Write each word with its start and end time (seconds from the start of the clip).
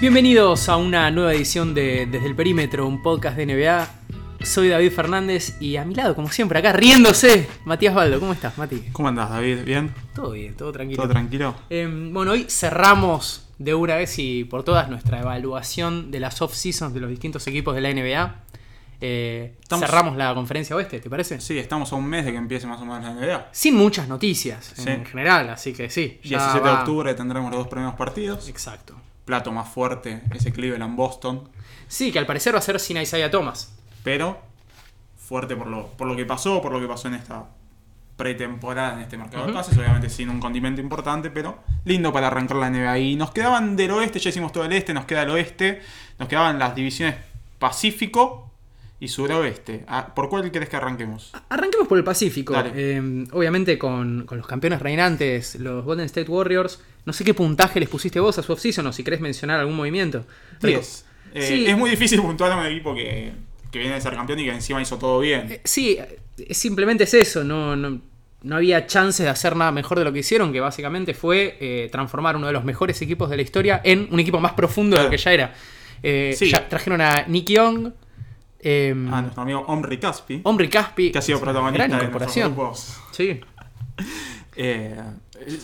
Bienvenidos 0.00 0.68
a 0.68 0.76
una 0.76 1.10
nueva 1.10 1.34
edición 1.34 1.74
de 1.74 2.06
Desde 2.06 2.26
el 2.26 2.36
Perímetro, 2.36 2.86
un 2.86 3.02
podcast 3.02 3.36
de 3.36 3.46
NBA. 3.46 3.88
Soy 4.44 4.68
David 4.68 4.92
Fernández 4.92 5.56
y 5.60 5.76
a 5.76 5.84
mi 5.84 5.94
lado, 5.96 6.14
como 6.14 6.30
siempre, 6.30 6.60
acá 6.60 6.72
riéndose, 6.72 7.48
Matías 7.64 7.94
Baldo. 7.94 8.20
¿Cómo 8.20 8.32
estás, 8.32 8.56
Mati? 8.56 8.80
¿Cómo 8.92 9.08
andás, 9.08 9.30
David? 9.30 9.64
¿Bien? 9.64 9.92
Todo 10.14 10.30
bien, 10.30 10.54
todo 10.54 10.70
tranquilo. 10.70 11.02
¿Todo 11.02 11.10
tranquilo? 11.12 11.54
Eh, 11.68 11.88
bueno, 12.12 12.30
hoy 12.32 12.46
cerramos 12.48 13.48
de 13.58 13.74
una 13.74 13.96
vez 13.96 14.16
y 14.20 14.44
por 14.44 14.62
todas 14.62 14.88
nuestra 14.88 15.18
evaluación 15.20 16.12
de 16.12 16.20
las 16.20 16.40
off-seasons 16.40 16.94
de 16.94 17.00
los 17.00 17.10
distintos 17.10 17.44
equipos 17.48 17.74
de 17.74 17.80
la 17.80 17.90
NBA. 17.90 18.36
Eh, 19.00 19.54
Estamos- 19.60 19.84
cerramos 19.86 20.16
la 20.16 20.32
conferencia 20.34 20.76
oeste, 20.76 21.00
¿te 21.00 21.10
parece? 21.10 21.40
Sí, 21.40 21.58
estamos 21.58 21.92
a 21.92 21.96
un 21.96 22.04
mes 22.06 22.24
de 22.24 22.30
que 22.30 22.38
empiece 22.38 22.68
más 22.68 22.80
o 22.80 22.84
menos 22.84 23.02
la 23.02 23.10
NBA. 23.10 23.48
Sin 23.50 23.74
muchas 23.74 24.06
noticias 24.08 24.72
Sí. 24.76 24.88
en 24.88 25.04
general, 25.04 25.50
así 25.50 25.72
que 25.72 25.90
sí. 25.90 26.20
ya 26.22 26.38
17 26.38 26.64
de 26.64 26.70
va- 26.74 26.78
octubre 26.80 27.14
tendremos 27.14 27.50
los 27.50 27.58
dos 27.60 27.68
primeros 27.68 27.94
partidos. 27.96 28.48
Exacto. 28.48 28.94
Plato 29.28 29.52
más 29.52 29.68
fuerte, 29.68 30.22
ese 30.34 30.52
Cleveland-Boston. 30.52 31.50
Sí, 31.86 32.10
que 32.10 32.18
al 32.18 32.24
parecer 32.24 32.54
va 32.54 32.60
a 32.60 32.62
ser 32.62 32.80
sin 32.80 32.96
Isaiah 32.96 33.30
Thomas. 33.30 33.76
Pero 34.02 34.40
fuerte 35.18 35.54
por 35.54 35.66
lo, 35.66 35.88
por 35.88 36.06
lo 36.06 36.16
que 36.16 36.24
pasó, 36.24 36.62
por 36.62 36.72
lo 36.72 36.80
que 36.80 36.86
pasó 36.86 37.08
en 37.08 37.14
esta 37.16 37.44
pretemporada, 38.16 38.94
en 38.94 39.00
este 39.00 39.18
mercado 39.18 39.46
de 39.46 39.52
pases. 39.52 39.76
Obviamente 39.76 40.08
sin 40.08 40.30
un 40.30 40.40
condimento 40.40 40.80
importante, 40.80 41.28
pero 41.28 41.58
lindo 41.84 42.10
para 42.10 42.28
arrancar 42.28 42.56
la 42.56 42.70
NBA. 42.70 42.98
Y 43.00 43.16
nos 43.16 43.30
quedaban 43.32 43.76
del 43.76 43.90
oeste, 43.90 44.18
ya 44.18 44.30
hicimos 44.30 44.50
todo 44.50 44.64
el 44.64 44.72
este, 44.72 44.94
nos 44.94 45.04
queda 45.04 45.24
el 45.24 45.30
oeste. 45.30 45.82
Nos 46.18 46.26
quedaban 46.26 46.58
las 46.58 46.74
divisiones 46.74 47.16
Pacífico 47.58 48.50
y 48.98 49.08
Suroeste. 49.08 49.84
Ah, 49.88 50.14
¿Por 50.14 50.30
cuál 50.30 50.50
querés 50.50 50.70
que 50.70 50.76
arranquemos? 50.76 51.32
Arranquemos 51.50 51.86
por 51.86 51.98
el 51.98 52.04
Pacífico. 52.04 52.54
Eh, 52.56 53.26
obviamente 53.32 53.78
con, 53.78 54.24
con 54.24 54.38
los 54.38 54.46
campeones 54.46 54.80
reinantes, 54.80 55.56
los 55.56 55.84
Golden 55.84 56.06
State 56.06 56.30
Warriors. 56.30 56.80
No 57.08 57.14
sé 57.14 57.24
qué 57.24 57.32
puntaje 57.32 57.80
les 57.80 57.88
pusiste 57.88 58.20
vos 58.20 58.38
a 58.38 58.42
su 58.42 58.52
offseason 58.52 58.86
o 58.86 58.92
si 58.92 59.02
querés 59.02 59.20
mencionar 59.20 59.58
algún 59.60 59.74
movimiento. 59.76 60.26
Digo, 60.60 60.78
10. 60.80 61.04
Eh, 61.34 61.42
sí. 61.42 61.66
Es 61.66 61.76
muy 61.78 61.88
difícil 61.90 62.20
puntuar 62.20 62.52
a 62.52 62.56
un 62.58 62.66
equipo 62.66 62.94
que, 62.94 63.32
que 63.70 63.78
viene 63.78 63.94
de 63.94 64.00
ser 64.02 64.12
campeón 64.14 64.38
y 64.40 64.44
que 64.44 64.50
encima 64.52 64.82
hizo 64.82 64.98
todo 64.98 65.20
bien. 65.20 65.50
eh, 65.50 65.60
sí, 65.64 65.96
eh, 65.98 66.52
simplemente 66.54 67.04
es 67.04 67.14
eso. 67.14 67.44
No, 67.44 67.74
no, 67.76 67.98
no 68.42 68.56
había 68.56 68.86
chances 68.86 69.24
de 69.24 69.30
hacer 69.30 69.56
nada 69.56 69.72
mejor 69.72 69.98
de 69.98 70.04
lo 70.04 70.12
que 70.12 70.18
hicieron, 70.20 70.52
que 70.52 70.60
básicamente 70.60 71.14
fue 71.14 71.56
eh, 71.60 71.88
transformar 71.90 72.36
uno 72.36 72.46
de 72.46 72.52
los 72.52 72.64
mejores 72.64 73.00
equipos 73.02 73.30
de 73.30 73.36
la 73.36 73.42
historia 73.42 73.80
en 73.84 74.06
un 74.10 74.20
equipo 74.20 74.38
más 74.38 74.52
profundo 74.52 74.96
de 74.96 75.02
lo 75.04 75.08
Claro. 75.08 75.16
que 75.16 75.22
ya 75.24 75.32
era. 75.32 76.34
Sí. 76.36 76.50
ya 76.50 76.68
trajeron 76.68 77.00
a 77.00 77.24
Nick 77.26 77.46
Young. 77.48 77.90
eh, 78.60 78.94
A 79.12 79.22
nuestro 79.22 79.42
amigo 79.42 79.60
Omri 79.66 79.98
Caspi, 79.98 80.40
Omri 80.44 80.68
Caspi. 80.68 81.10
que 81.10 81.18
ha 81.18 81.22
sido 81.22 81.40
protagonista 81.40 81.86
gran 81.86 81.98
de 81.98 82.04
incorporación. 82.06 82.54
grupos. 82.54 83.00
Sí. 83.12 83.40
Eh, 84.60 85.00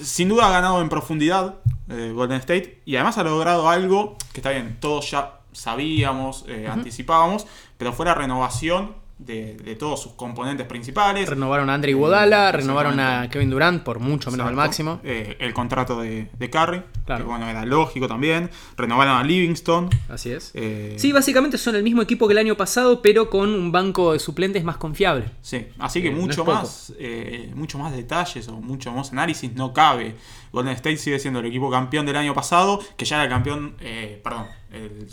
sin 0.05 0.29
duda 0.29 0.47
ha 0.47 0.51
ganado 0.53 0.81
en 0.81 0.89
profundidad 0.89 1.57
eh, 1.89 2.13
Golden 2.15 2.39
State 2.39 2.81
y 2.85 2.95
además 2.95 3.19
ha 3.19 3.25
logrado 3.25 3.69
algo 3.69 4.17
que 4.33 4.39
está 4.39 4.51
bien, 4.51 4.77
todos 4.79 5.11
ya 5.11 5.41
sabíamos, 5.51 6.45
eh, 6.47 6.69
anticipábamos, 6.71 7.45
pero 7.77 7.93
fue 7.93 8.07
la 8.07 8.15
renovación 8.15 8.95
de, 9.19 9.57
de 9.57 9.77
todos 9.77 10.03
sus 10.03 10.13
componentes 10.15 10.67
principales. 10.67 11.29
Renovaron 11.29 11.71
a 11.71 11.75
Andre 11.75 11.93
Iguodala, 11.93 12.49
Eh, 12.49 12.53
renovaron 12.53 12.99
a. 13.01 13.29
Kevin 13.31 13.49
Durant 13.51 13.83
por 13.85 14.01
mucho 14.01 14.31
menos 14.31 14.45
Exacto. 14.47 14.57
máximo. 14.61 15.01
Eh, 15.05 15.37
el 15.41 15.55
contrato 15.55 16.01
de, 16.01 16.29
de 16.37 16.51
Curry, 16.51 16.83
Claro. 17.07 17.25
que 17.25 17.29
bueno, 17.31 17.49
era 17.49 17.65
lógico 17.65 18.09
también. 18.09 18.51
Renovaron 18.77 19.17
a 19.17 19.23
Livingston. 19.23 19.89
Así 20.09 20.31
es. 20.33 20.51
eh, 20.55 20.95
Sí, 20.99 21.13
básicamente 21.13 21.59
son 21.59 21.77
el 21.77 21.83
mismo 21.85 22.03
equipo 22.03 22.27
que 22.27 22.33
el 22.33 22.39
año 22.39 22.57
pasado, 22.57 23.03
pero 23.03 23.31
con 23.31 23.51
un 23.55 23.71
banco 23.73 24.13
de 24.13 24.19
suplentes 24.19 24.65
más 24.65 24.77
confiable. 24.79 25.27
Sí, 25.43 25.67
así 25.79 26.03
que 26.03 26.09
Eh, 26.09 26.13
no 26.13 26.21
mucho 26.21 26.45
más, 26.45 26.93
eh, 26.99 27.53
mucho 27.55 27.79
más 27.79 27.95
detalles 27.95 28.49
o 28.49 28.61
mucho 28.61 28.91
más 28.93 29.13
análisis 29.13 29.53
no 29.55 29.73
cabe. 29.73 30.17
Golden 30.53 30.75
State 30.75 30.97
sigue 30.99 31.19
siendo 31.19 31.41
el 31.41 31.47
equipo 31.47 31.71
campeón 31.71 32.05
del 32.07 32.17
año 32.17 32.35
pasado, 32.35 32.81
que 32.97 33.05
ya 33.05 33.17
era 33.17 33.25
el 33.25 33.31
campeón, 33.31 33.75
eh, 33.81 34.21
perdón, 34.23 34.47
el 34.73 35.09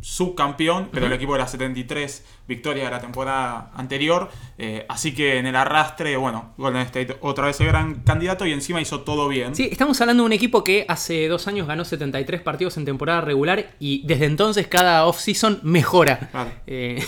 subcampeón, 0.00 0.88
pero 0.92 1.06
el 1.06 1.12
equipo 1.12 1.32
de 1.32 1.40
las 1.40 1.50
73 1.50 2.24
victorias 2.46 2.86
de 2.86 2.90
la 2.90 3.00
temporada 3.00 3.70
anterior. 3.74 4.30
eh, 4.56 4.86
así 4.88 5.14
que 5.14 5.38
en 5.38 5.46
el 5.46 5.56
arrastre, 5.56 6.16
bueno, 6.16 6.54
Golden 6.56 6.82
State 6.82 7.16
otra 7.20 7.46
vez 7.46 7.60
el 7.60 7.66
gran 7.68 7.96
candidato 8.02 8.46
y 8.46 8.52
encima 8.52 8.80
hizo 8.80 9.00
todo 9.00 9.28
bien. 9.28 9.54
Sí, 9.54 9.68
estamos 9.70 10.00
hablando 10.00 10.22
de 10.22 10.26
un 10.26 10.32
equipo 10.32 10.62
que 10.64 10.84
hace 10.88 11.28
dos 11.28 11.46
años 11.48 11.66
ganó 11.66 11.84
73 11.84 12.40
partidos 12.42 12.76
en 12.76 12.84
temporada 12.84 13.20
regular 13.20 13.70
y 13.80 14.06
desde 14.06 14.26
entonces 14.26 14.66
cada 14.68 15.04
off-season 15.06 15.60
mejora. 15.64 16.30
Eh, 16.66 17.04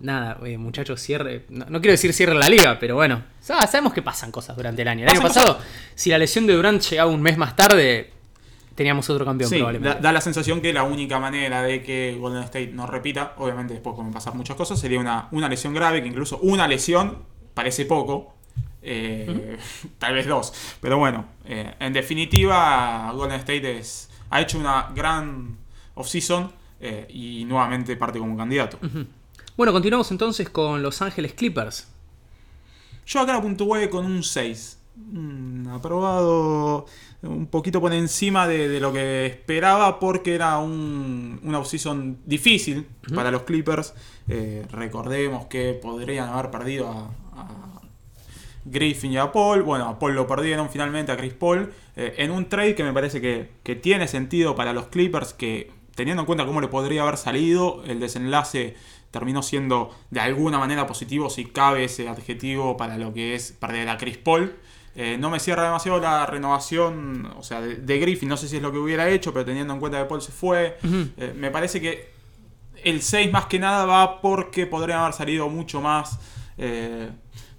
nada, 0.00 0.38
eh, 0.44 0.56
muchachos, 0.58 1.00
cierre. 1.00 1.44
No, 1.50 1.66
no 1.68 1.80
quiero 1.80 1.92
decir 1.92 2.12
cierre 2.12 2.34
la 2.34 2.48
liga, 2.48 2.78
pero 2.80 2.94
bueno. 2.94 3.22
sa- 3.40 3.66
Sabemos 3.66 3.92
que 3.92 4.02
pasan 4.02 4.32
cosas 4.32 4.56
durante 4.56 4.82
el 4.82 4.88
año. 4.88 5.04
El 5.04 5.10
año 5.10 5.22
pasado, 5.22 5.58
si 5.94 6.10
la 6.10 6.18
lesión 6.18 6.46
de 6.46 6.54
Durant 6.54 6.82
llegaba 6.82 7.10
un 7.10 7.20
mes 7.22 7.36
más 7.36 7.54
tarde, 7.56 8.12
teníamos 8.78 9.10
otro 9.10 9.24
campeón 9.24 9.50
Sí, 9.50 9.56
probablemente. 9.56 10.00
da 10.00 10.12
la 10.12 10.20
sensación 10.20 10.60
que 10.60 10.72
la 10.72 10.84
única 10.84 11.18
manera 11.18 11.62
de 11.62 11.82
que 11.82 12.16
Golden 12.18 12.44
State 12.44 12.68
no 12.68 12.86
repita, 12.86 13.34
obviamente 13.36 13.74
después 13.74 13.96
pueden 13.96 14.12
pasar 14.12 14.36
muchas 14.36 14.56
cosas, 14.56 14.78
sería 14.78 15.00
una, 15.00 15.26
una 15.32 15.48
lesión 15.48 15.74
grave, 15.74 16.00
que 16.00 16.06
incluso 16.06 16.38
una 16.38 16.68
lesión 16.68 17.18
parece 17.54 17.86
poco, 17.86 18.34
eh, 18.80 19.58
tal 19.98 20.14
vez 20.14 20.28
dos. 20.28 20.52
Pero 20.80 20.96
bueno, 20.96 21.26
eh, 21.44 21.74
en 21.80 21.92
definitiva, 21.92 23.10
Golden 23.12 23.40
State 23.40 23.78
es, 23.78 24.08
ha 24.30 24.40
hecho 24.40 24.58
una 24.60 24.90
gran 24.94 25.58
offseason 25.96 26.52
eh, 26.80 27.08
y 27.10 27.44
nuevamente 27.46 27.96
parte 27.96 28.20
como 28.20 28.36
candidato. 28.36 28.78
Bueno, 29.56 29.72
continuamos 29.72 30.08
entonces 30.12 30.48
con 30.50 30.84
Los 30.84 31.02
Ángeles 31.02 31.34
Clippers. 31.34 31.88
Yo 33.06 33.18
acá 33.18 33.32
la 33.32 33.42
puntué 33.42 33.90
con 33.90 34.06
un 34.06 34.22
6. 34.22 34.78
Un 35.12 35.68
aprobado 35.72 36.86
un 37.22 37.46
poquito 37.46 37.80
por 37.80 37.92
encima 37.92 38.46
de, 38.46 38.68
de 38.68 38.80
lo 38.80 38.92
que 38.92 39.26
esperaba 39.26 39.98
porque 39.98 40.34
era 40.34 40.58
un, 40.58 41.40
una 41.42 41.58
offseason 41.58 42.18
difícil 42.24 42.86
para 43.14 43.30
los 43.30 43.42
Clippers. 43.42 43.94
Eh, 44.28 44.64
recordemos 44.70 45.46
que 45.46 45.72
podrían 45.74 46.28
haber 46.28 46.50
perdido 46.50 46.88
a, 46.88 47.10
a 47.36 47.80
Griffin 48.64 49.12
y 49.12 49.16
a 49.16 49.32
Paul. 49.32 49.62
Bueno, 49.62 49.88
a 49.88 49.98
Paul 49.98 50.14
lo 50.14 50.26
perdieron 50.26 50.70
finalmente, 50.70 51.10
a 51.10 51.16
Chris 51.16 51.34
Paul. 51.34 51.72
eh, 51.98 52.14
en 52.18 52.30
un 52.30 52.48
trade 52.48 52.76
que 52.76 52.84
me 52.84 52.92
parece 52.92 53.20
que, 53.20 53.50
que 53.64 53.74
tiene 53.74 54.06
sentido 54.06 54.54
para 54.54 54.72
los 54.72 54.86
Clippers, 54.86 55.34
que 55.34 55.72
teniendo 55.96 56.22
en 56.22 56.26
cuenta 56.26 56.46
cómo 56.46 56.60
le 56.60 56.68
podría 56.68 57.02
haber 57.02 57.16
salido, 57.16 57.82
el 57.84 57.98
desenlace 57.98 58.76
terminó 59.10 59.42
siendo 59.42 59.90
de 60.10 60.20
alguna 60.20 60.58
manera 60.58 60.86
positivo, 60.86 61.28
si 61.28 61.46
cabe 61.46 61.84
ese 61.84 62.08
adjetivo 62.08 62.76
para 62.76 62.96
lo 62.98 63.12
que 63.12 63.34
es 63.34 63.50
perder 63.52 63.88
a 63.88 63.98
Chris 63.98 64.16
Paul. 64.16 64.54
Eh, 65.00 65.16
no 65.16 65.30
me 65.30 65.38
cierra 65.38 65.62
demasiado 65.62 66.00
la 66.00 66.26
renovación, 66.26 67.30
o 67.38 67.42
sea, 67.44 67.60
de, 67.60 67.76
de 67.76 67.98
Griffin, 68.00 68.28
no 68.28 68.36
sé 68.36 68.48
si 68.48 68.56
es 68.56 68.62
lo 68.62 68.72
que 68.72 68.78
hubiera 68.78 69.08
hecho, 69.08 69.32
pero 69.32 69.44
teniendo 69.44 69.72
en 69.72 69.78
cuenta 69.78 70.00
que 70.00 70.06
Paul 70.06 70.20
se 70.20 70.32
fue, 70.32 70.76
eh, 71.16 71.32
me 71.36 71.52
parece 71.52 71.80
que 71.80 72.10
el 72.82 73.00
6 73.00 73.30
más 73.30 73.46
que 73.46 73.60
nada 73.60 73.84
va 73.84 74.20
porque 74.20 74.66
podrían 74.66 74.98
haber 74.98 75.12
salido 75.12 75.48
mucho 75.48 75.80
más 75.80 76.18
eh, 76.56 77.10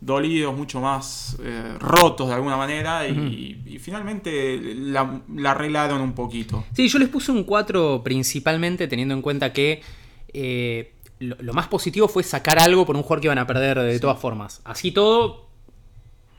dolidos, 0.01 0.53
mucho 0.53 0.81
más 0.81 1.37
rotos 1.79 2.27
de 2.27 2.33
alguna 2.33 2.57
manera 2.57 3.07
y, 3.07 3.61
y 3.65 3.79
finalmente 3.79 4.59
la, 4.75 5.21
la 5.33 5.51
arreglaron 5.51 6.01
un 6.01 6.11
poquito. 6.11 6.65
Sí, 6.73 6.89
yo 6.89 6.99
les 6.99 7.07
puse 7.07 7.31
un 7.31 7.45
4 7.45 8.01
principalmente 8.03 8.89
teniendo 8.89 9.13
en 9.13 9.21
cuenta 9.21 9.53
que 9.53 9.81
lo, 11.19 11.35
lo 11.39 11.53
más 11.53 11.67
positivo 11.67 12.07
fue 12.09 12.23
sacar 12.23 12.59
algo 12.59 12.85
por 12.85 12.97
un 12.97 13.01
jugador 13.03 13.21
que 13.21 13.27
iban 13.27 13.39
a 13.39 13.47
perder 13.47 13.79
de 13.79 13.99
todas 13.99 14.19
formas. 14.19 14.61
Así 14.65 14.91
todo, 14.91 15.48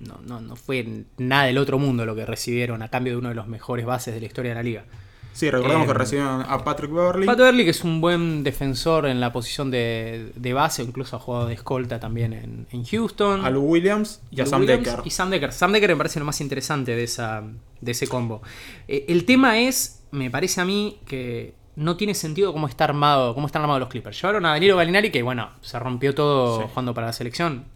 no, 0.01 0.19
no, 0.27 0.41
no 0.41 0.57
fue 0.57 1.05
nada 1.19 1.45
del 1.45 1.59
otro 1.59 1.79
mundo 1.79 2.05
lo 2.07 2.15
que 2.15 2.27
recibieron 2.27 2.83
a 2.83 2.89
cambio 2.89 3.13
de 3.15 3.19
uno 3.19 3.29
de 3.31 3.35
los 3.35 3.47
mejores 3.47 3.87
bases 3.87 4.15
de 4.15 4.21
la 4.21 4.27
historia 4.27 4.51
de 4.51 4.55
la 4.57 4.63
liga. 4.63 4.85
Sí, 5.33 5.49
recordemos 5.49 5.85
Eh, 5.85 5.87
que 5.89 5.95
recibieron 5.95 6.43
a 6.47 6.65
Patrick 6.65 6.91
Beverly. 6.93 7.25
Pat 7.27 7.39
Beverly, 7.39 7.65
que 7.65 7.71
es 7.71 7.85
un 7.85 8.01
buen 8.01 8.43
defensor 8.43 9.07
en 9.07 9.21
la 9.21 9.33
posición 9.33 9.71
de, 9.71 10.33
de 10.35 10.53
base, 10.53 10.83
incluso 10.83 11.15
ha 11.17 11.21
jugado 11.21 11.47
de 11.47 11.55
escolta 11.55 12.01
también 12.01 12.33
en, 12.33 12.67
en 12.73 12.85
Houston. 12.85 13.45
a 13.45 13.51
Lou 13.51 13.63
Williams 13.63 14.23
y 14.33 14.41
a 14.41 14.47
Sam 14.47 14.63
Williams 14.63 14.85
Decker. 14.85 15.03
Y 15.07 15.11
Sam 15.11 15.31
Decker. 15.31 15.53
Sam 15.53 15.73
Decker 15.73 15.91
me 15.91 15.97
parece 15.97 16.19
lo 16.19 16.25
más 16.25 16.41
interesante 16.41 16.97
de, 16.97 17.05
esa, 17.05 17.45
de 17.81 17.91
ese 17.93 18.09
combo. 18.09 18.43
Eh, 18.89 19.05
el 19.09 19.25
tema 19.25 19.61
es, 19.61 20.03
me 20.11 20.31
parece 20.31 20.61
a 20.61 20.65
mí, 20.65 20.99
que 21.07 21.55
no 21.77 21.97
tiene 21.97 22.15
sentido 22.15 22.53
cómo 22.53 22.67
está 22.67 22.85
armado, 22.85 23.33
cómo 23.33 23.47
están 23.47 23.63
armados 23.63 23.81
los 23.81 23.89
Clippers. 23.89 24.21
Llevaron 24.21 24.45
a 24.47 24.51
Danilo 24.51 24.77
Galinari, 24.77 25.11
que 25.13 25.23
bueno, 25.23 25.51
se 25.61 25.79
rompió 25.79 26.13
todo 26.13 26.61
Sí. 26.63 26.67
jugando 26.71 26.93
para 26.93 27.07
la 27.07 27.13
selección. 27.13 27.67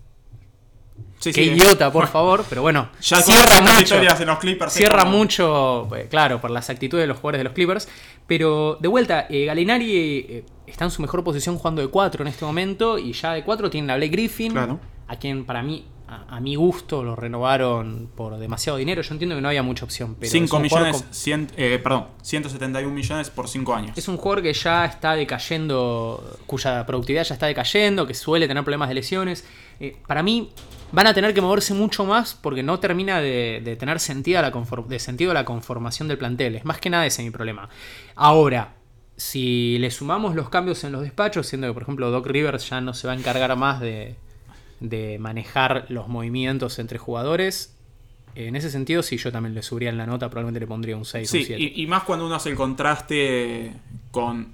Sí, 1.24 1.32
Qué 1.32 1.44
sí, 1.44 1.50
idiota, 1.50 1.90
por 1.92 2.06
favor, 2.16 2.44
pero 2.48 2.62
bueno, 2.62 2.88
Ya 3.00 3.20
cierra 3.20 3.60
mucho. 3.60 3.96
en 3.96 4.26
los 4.26 4.38
Clippers. 4.38 4.72
Cierra 4.72 5.00
como- 5.04 5.18
mucho, 5.18 5.88
eh, 5.96 6.06
claro, 6.10 6.40
por 6.40 6.50
las 6.50 6.68
actitudes 6.70 7.02
de 7.04 7.06
los 7.08 7.16
jugadores 7.18 7.40
de 7.40 7.44
los 7.44 7.52
Clippers. 7.52 7.88
Pero 8.26 8.78
de 8.80 8.88
vuelta, 8.88 9.26
eh, 9.28 9.44
Galinari 9.44 9.96
eh, 9.96 10.44
está 10.66 10.84
en 10.84 10.90
su 10.90 11.02
mejor 11.02 11.22
posición 11.24 11.58
jugando 11.58 11.82
de 11.82 11.88
4 11.88 12.22
en 12.22 12.28
este 12.28 12.44
momento. 12.44 12.98
Y 12.98 13.12
ya 13.12 13.32
de 13.32 13.42
4 13.44 13.68
tienen 13.70 13.90
a 13.90 13.96
Blake 13.96 14.12
Griffin. 14.12 14.52
Claro. 14.52 14.80
A 15.08 15.16
quien 15.16 15.44
para 15.44 15.62
mí, 15.62 15.84
a, 16.14 16.36
a 16.36 16.40
mi 16.40 16.54
gusto 16.56 17.02
lo 17.02 17.16
renovaron 17.16 18.10
por 18.14 18.38
demasiado 18.38 18.78
dinero. 18.78 19.02
Yo 19.02 19.12
entiendo 19.14 19.34
que 19.36 19.40
no 19.42 19.48
había 19.48 19.62
mucha 19.62 19.84
opción. 19.84 20.16
Pero 20.18 20.30
5 20.30 20.44
es 20.44 20.52
un 20.52 20.68
jugador 20.68 20.86
millones, 20.88 21.02
con- 21.02 21.14
100, 21.14 21.48
eh, 21.56 21.80
perdón, 21.82 22.06
171 22.22 22.94
millones 22.94 23.30
por 23.30 23.48
5 23.48 23.74
años. 23.74 23.98
Es 23.98 24.08
un 24.08 24.16
jugador 24.16 24.42
que 24.42 24.52
ya 24.52 24.84
está 24.84 25.14
decayendo, 25.14 26.38
cuya 26.46 26.84
productividad 26.86 27.24
ya 27.24 27.34
está 27.34 27.46
decayendo, 27.46 28.06
que 28.06 28.14
suele 28.14 28.46
tener 28.48 28.62
problemas 28.64 28.88
de 28.88 28.94
lesiones. 28.94 29.44
Eh, 29.80 29.96
para 30.06 30.22
mí 30.22 30.50
van 30.92 31.06
a 31.08 31.14
tener 31.14 31.34
que 31.34 31.40
moverse 31.40 31.74
mucho 31.74 32.04
más 32.04 32.34
porque 32.34 32.62
no 32.62 32.78
termina 32.78 33.20
de, 33.20 33.60
de 33.64 33.76
tener 33.76 33.98
sentido 34.00 34.40
la, 34.42 34.52
confor- 34.52 34.86
de 34.86 34.98
sentido 34.98 35.34
la 35.34 35.44
conformación 35.44 36.06
del 36.08 36.18
plantel. 36.18 36.54
Es 36.54 36.64
más 36.64 36.78
que 36.78 36.90
nada 36.90 37.04
ese 37.06 37.22
mi 37.22 37.30
problema. 37.30 37.68
Ahora, 38.14 38.74
si 39.16 39.78
le 39.78 39.90
sumamos 39.90 40.34
los 40.34 40.48
cambios 40.48 40.82
en 40.84 40.92
los 40.92 41.02
despachos, 41.02 41.46
siendo 41.46 41.66
que 41.68 41.72
por 41.72 41.82
ejemplo 41.82 42.10
Doc 42.10 42.26
Rivers 42.26 42.68
ya 42.68 42.80
no 42.80 42.94
se 42.94 43.06
va 43.06 43.12
a 43.12 43.16
encargar 43.16 43.54
más 43.56 43.80
de, 43.80 44.16
de 44.80 45.18
manejar 45.18 45.86
los 45.88 46.08
movimientos 46.08 46.78
entre 46.78 46.98
jugadores, 46.98 47.74
en 48.34 48.56
ese 48.56 48.70
sentido 48.70 49.02
sí 49.04 49.16
yo 49.16 49.30
también 49.30 49.54
le 49.54 49.62
subiría 49.62 49.90
en 49.90 49.96
la 49.98 50.06
nota, 50.06 50.28
probablemente 50.28 50.60
le 50.60 50.66
pondría 50.66 50.96
un 50.96 51.04
6 51.04 51.32
o 51.32 51.36
un 51.36 51.40
Sí, 51.40 51.46
7. 51.46 51.62
y, 51.62 51.82
y 51.82 51.86
más 51.86 52.02
cuando 52.02 52.26
uno 52.26 52.34
hace 52.34 52.50
el 52.50 52.56
contraste 52.56 53.72
con 54.10 54.48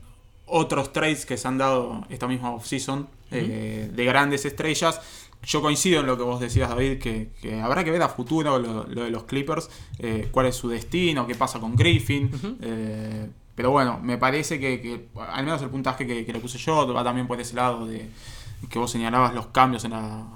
otros 0.47 0.93
trades 0.93 1.25
que 1.27 1.37
se 1.37 1.47
han 1.49 1.59
dado 1.59 2.05
esta 2.11 2.27
misma 2.27 2.51
offseason 2.53 3.09
eh, 3.31 3.89
de 3.93 4.05
grandes 4.05 4.45
estrellas. 4.45 5.01
Yo 5.43 5.63
coincido 5.63 6.01
en 6.01 6.07
lo 6.07 6.19
que 6.19 6.23
vos 6.25 6.39
decías, 6.41 6.69
David, 6.69 6.99
que, 6.99 7.31
que 7.41 7.61
habrá 7.61 7.83
que 7.85 7.91
ver 7.91 8.03
a 8.03 8.09
futuro 8.11 8.59
lo, 8.59 8.85
lo 8.87 9.05
de 9.05 9.11
los 9.11 9.25
Clippers, 9.25 9.71
eh, 9.99 10.29
cuál 10.31 10.47
es 10.47 10.57
su 10.57 10.69
destino, 10.69 11.27
qué 11.27 11.35
pasa 11.35 11.59
con 11.61 11.77
Griffin. 11.77 12.31
eh, 12.61 13.27
pero 13.55 13.71
bueno, 13.71 13.99
me 14.03 14.19
parece 14.19 14.59
que, 14.61 14.81
que 14.81 15.07
al 15.19 15.45
menos 15.45 15.63
el 15.63 15.71
puntaje 15.71 16.07
que, 16.07 16.27
que 16.27 16.33
le 16.33 16.41
puse 16.41 16.59
yo 16.59 16.87
va 16.93 17.05
también 17.05 17.27
por 17.27 17.41
ese 17.41 17.55
lado 17.55 17.87
de 17.87 18.09
que 18.69 18.79
vos 18.79 18.91
señalabas 18.91 19.35
los 19.35 19.47
cambios 19.49 19.85
en 19.85 19.93
la, 19.93 20.27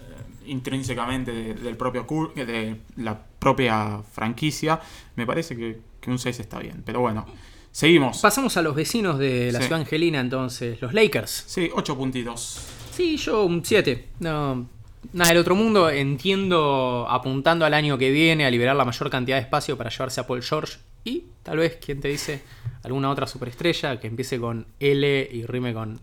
eh, 0.00 0.46
intrínsecamente 0.46 1.32
de- 1.32 1.54
del 1.54 1.76
propio 1.76 2.06
de 2.34 2.80
la 2.96 3.18
propia 3.38 4.00
franquicia, 4.12 4.80
me 5.16 5.26
parece 5.26 5.56
que, 5.56 5.80
que 6.00 6.10
un 6.10 6.18
6 6.18 6.40
está 6.40 6.58
bien. 6.58 6.82
Pero 6.84 7.00
bueno, 7.00 7.26
seguimos. 7.70 8.20
Pasamos 8.20 8.56
a 8.56 8.62
los 8.62 8.74
vecinos 8.74 9.18
de 9.18 9.52
la 9.52 9.58
Sí. 9.60 9.66
ciudad 9.66 9.80
angelina, 9.80 10.20
entonces, 10.20 10.80
los 10.80 10.94
Lakers. 10.94 11.44
Sí, 11.46 11.70
8 11.74 11.96
puntitos. 11.96 12.60
Sí, 12.92 13.16
yo 13.16 13.44
un 13.44 13.64
7. 13.64 14.08
No, 14.20 14.66
nada 15.12 15.30
del 15.30 15.38
otro 15.38 15.54
mundo. 15.54 15.90
Entiendo 15.90 17.06
apuntando 17.08 17.64
al 17.66 17.74
año 17.74 17.98
que 17.98 18.10
viene 18.10 18.46
a 18.46 18.50
liberar 18.50 18.76
la 18.76 18.84
mayor 18.84 19.10
cantidad 19.10 19.36
de 19.36 19.42
espacio 19.42 19.76
para 19.76 19.90
llevarse 19.90 20.20
a 20.20 20.26
Paul 20.26 20.42
George. 20.42 20.78
Y 21.04 21.24
tal 21.42 21.58
vez, 21.58 21.76
¿quién 21.84 22.00
te 22.00 22.08
dice? 22.08 22.42
Alguna 22.82 23.10
otra 23.10 23.26
superestrella 23.26 24.00
que 24.00 24.06
empiece 24.06 24.38
con 24.40 24.66
L 24.80 25.28
y 25.32 25.44
rime 25.44 25.74
con 25.74 26.00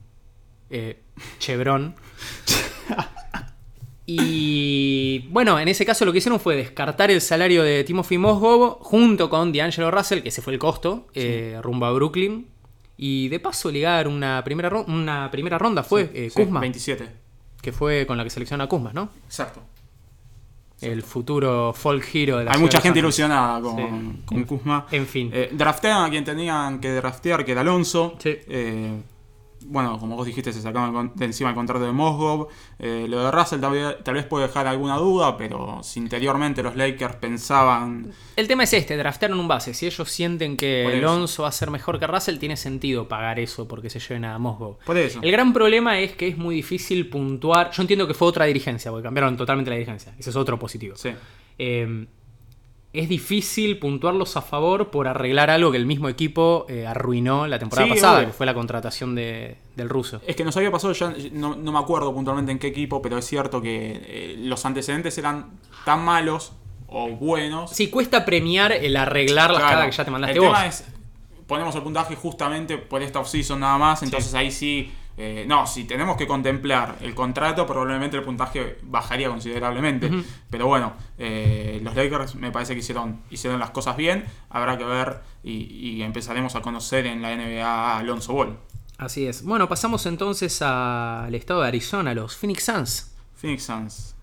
eh, 0.71 0.99
Chevron. 1.39 1.95
Y 4.05 5.27
bueno, 5.29 5.59
en 5.59 5.67
ese 5.67 5.85
caso 5.85 6.05
lo 6.05 6.11
que 6.11 6.17
hicieron 6.17 6.39
fue 6.39 6.55
descartar 6.55 7.11
el 7.11 7.21
salario 7.21 7.63
de 7.63 7.83
Timothy 7.83 8.17
Mosgow 8.17 8.77
junto 8.81 9.29
con 9.29 9.53
D'Angelo 9.53 9.91
Russell, 9.91 10.21
que 10.21 10.29
ese 10.29 10.41
fue 10.41 10.53
el 10.53 10.59
costo, 10.59 11.07
eh, 11.13 11.57
rumbo 11.61 11.85
a 11.85 11.91
Brooklyn. 11.91 12.47
Y 12.97 13.29
de 13.29 13.39
paso 13.39 13.71
ligar 13.71 14.07
una 14.07 14.43
primera, 14.43 14.69
ro- 14.69 14.85
una 14.87 15.29
primera 15.31 15.57
ronda 15.57 15.81
fue 15.83 16.11
eh, 16.13 16.29
Sí, 16.29 16.43
Kuzma, 16.43 16.59
27. 16.59 17.07
que 17.61 17.71
fue 17.71 18.05
con 18.05 18.17
la 18.17 18.23
que 18.23 18.29
selecciona 18.29 18.65
a 18.65 18.67
Kuzma, 18.67 18.91
¿no? 18.93 19.09
Exacto. 19.25 19.61
El 20.81 21.03
futuro 21.03 21.73
folk 21.73 22.03
hero 22.13 22.37
de 22.39 22.45
la 22.45 22.51
Hay 22.53 22.59
mucha 22.59 22.79
de 22.79 22.83
gente 22.83 22.99
ilusionada 22.99 23.61
con, 23.61 24.17
con 24.25 24.43
Kuzma. 24.45 24.87
En 24.91 25.05
fin. 25.07 25.29
Eh, 25.33 25.49
draftearon 25.51 26.05
a 26.05 26.09
quien 26.09 26.23
tenían 26.23 26.79
que 26.79 26.89
draftear, 26.91 27.45
que 27.45 27.51
era 27.51 27.61
Alonso. 27.61 28.15
Sí. 28.19 28.35
Bueno, 29.67 29.97
como 29.99 30.15
vos 30.15 30.25
dijiste, 30.25 30.51
se 30.53 30.61
sacaban 30.61 30.93
con- 30.93 31.11
de 31.15 31.25
encima 31.25 31.49
el 31.49 31.55
contrato 31.55 31.85
de 31.85 31.91
Mosgov. 31.91 32.47
Eh, 32.79 33.05
lo 33.07 33.23
de 33.23 33.31
Russell 33.31 33.59
tal 33.59 33.71
vez, 33.73 34.03
tal 34.03 34.13
vez 34.15 34.25
puede 34.25 34.47
dejar 34.47 34.67
alguna 34.67 34.97
duda, 34.97 35.37
pero 35.37 35.79
si 35.83 35.99
interiormente 35.99 36.61
los 36.63 36.75
Lakers 36.75 37.15
pensaban. 37.17 38.11
El 38.35 38.47
tema 38.47 38.63
es 38.63 38.73
este, 38.73 38.97
draftearon 38.97 39.39
un 39.39 39.47
base. 39.47 39.73
Si 39.73 39.85
ellos 39.85 40.09
sienten 40.09 40.57
que. 40.57 40.85
Alonso 40.97 41.43
va 41.43 41.49
a 41.49 41.51
ser 41.51 41.69
mejor 41.71 41.99
que 41.99 42.07
Russell, 42.07 42.37
tiene 42.37 42.57
sentido 42.57 43.07
pagar 43.07 43.39
eso 43.39 43.67
porque 43.67 43.89
se 43.89 43.99
lleven 43.99 44.25
a 44.25 44.37
Mosgow. 44.39 44.77
Por 44.85 44.97
eso. 44.97 45.19
El 45.21 45.31
gran 45.31 45.53
problema 45.53 45.99
es 45.99 46.13
que 46.13 46.27
es 46.27 46.37
muy 46.37 46.55
difícil 46.55 47.09
puntuar. 47.09 47.71
Yo 47.71 47.81
entiendo 47.81 48.07
que 48.07 48.13
fue 48.13 48.27
otra 48.27 48.45
dirigencia, 48.45 48.91
porque 48.91 49.03
cambiaron 49.03 49.37
totalmente 49.37 49.69
la 49.69 49.75
dirigencia. 49.77 50.13
Ese 50.17 50.29
es 50.29 50.35
otro 50.35 50.57
positivo. 50.59 50.95
Sí. 50.95 51.09
Eh, 51.57 52.05
es 52.93 53.07
difícil 53.07 53.79
puntuarlos 53.79 54.35
a 54.35 54.41
favor 54.41 54.91
por 54.91 55.07
arreglar 55.07 55.49
algo 55.49 55.71
que 55.71 55.77
el 55.77 55.85
mismo 55.85 56.09
equipo 56.09 56.65
eh, 56.67 56.85
arruinó 56.85 57.47
la 57.47 57.57
temporada 57.57 57.87
Sí, 57.87 57.93
pasada, 57.93 58.17
obvio. 58.17 58.27
que 58.27 58.33
fue 58.33 58.45
la 58.45 58.53
contratación 58.53 59.15
de- 59.15 59.55
del 59.77 59.87
ruso. 59.87 60.21
Es 60.27 60.35
que 60.35 60.43
nos 60.43 60.57
había 60.57 60.71
pasado, 60.71 60.91
ya 60.93 61.13
no, 61.31 61.55
no 61.55 61.71
me 61.71 61.79
acuerdo 61.79 62.13
puntualmente 62.13 62.51
en 62.51 62.59
qué 62.59 62.67
equipo, 62.67 63.01
pero 63.01 63.17
es 63.17 63.25
cierto 63.25 63.61
que 63.61 64.01
eh, 64.05 64.35
los 64.39 64.65
antecedentes 64.65 65.17
eran 65.17 65.51
tan 65.85 66.03
malos 66.03 66.51
o 66.87 67.07
buenos. 67.09 67.71
Sí, 67.71 67.89
cuesta 67.89 68.25
premiar 68.25 68.73
el 68.73 68.97
arreglar 68.97 69.51
las 69.51 69.61
Claro, 69.63 69.85
que 69.89 69.95
ya 69.95 70.03
te 70.03 70.11
mandaste 70.11 70.33
el 70.37 70.41
vos. 70.41 70.49
tema 70.49 70.67
es, 70.67 70.83
ponemos 71.47 71.73
el 71.75 71.83
puntaje 71.83 72.15
justamente 72.17 72.77
por 72.77 73.01
esta 73.01 73.19
offseason 73.21 73.61
nada 73.61 73.77
más, 73.77 74.03
entonces 74.03 74.33
ahí 74.33 74.51
sí, 74.51 74.91
eh, 75.17 75.45
no, 75.47 75.67
si 75.67 75.83
tenemos 75.83 76.17
que 76.17 76.25
contemplar 76.27 76.97
el 77.01 77.13
contrato, 77.13 77.65
probablemente 77.67 78.17
el 78.17 78.23
puntaje 78.23 78.77
bajaría 78.83 79.29
considerablemente. 79.29 80.09
Pero 80.49 80.67
bueno, 80.67 80.93
eh, 81.17 81.79
los 81.83 81.95
Lakers 81.95 82.35
me 82.35 82.51
parece 82.51 82.73
que 82.73 82.79
hicieron, 82.79 83.21
hicieron 83.29 83.59
las 83.59 83.71
cosas 83.71 83.97
bien, 83.97 84.25
habrá 84.49 84.77
que 84.77 84.83
ver 84.85 85.21
y, 85.43 85.51
y 85.53 86.01
empezaremos 86.03 86.55
a 86.55 86.61
conocer 86.61 87.05
en 87.05 87.21
la 87.21 87.35
NBA 87.35 87.65
a 87.65 87.97
Alonso 87.99 88.33
Ball. 88.33 88.57
Así 88.97 89.25
es. 89.25 89.43
Bueno, 89.43 89.67
pasamos 89.67 90.05
entonces 90.05 90.61
al 90.61 91.33
estado 91.33 91.61
de 91.61 91.67
Arizona, 91.67 92.13
los 92.13 92.35
Phoenix 92.37 92.63
Suns. 92.65 93.15
Phoenix 93.35 93.63
Suns. 93.63 94.15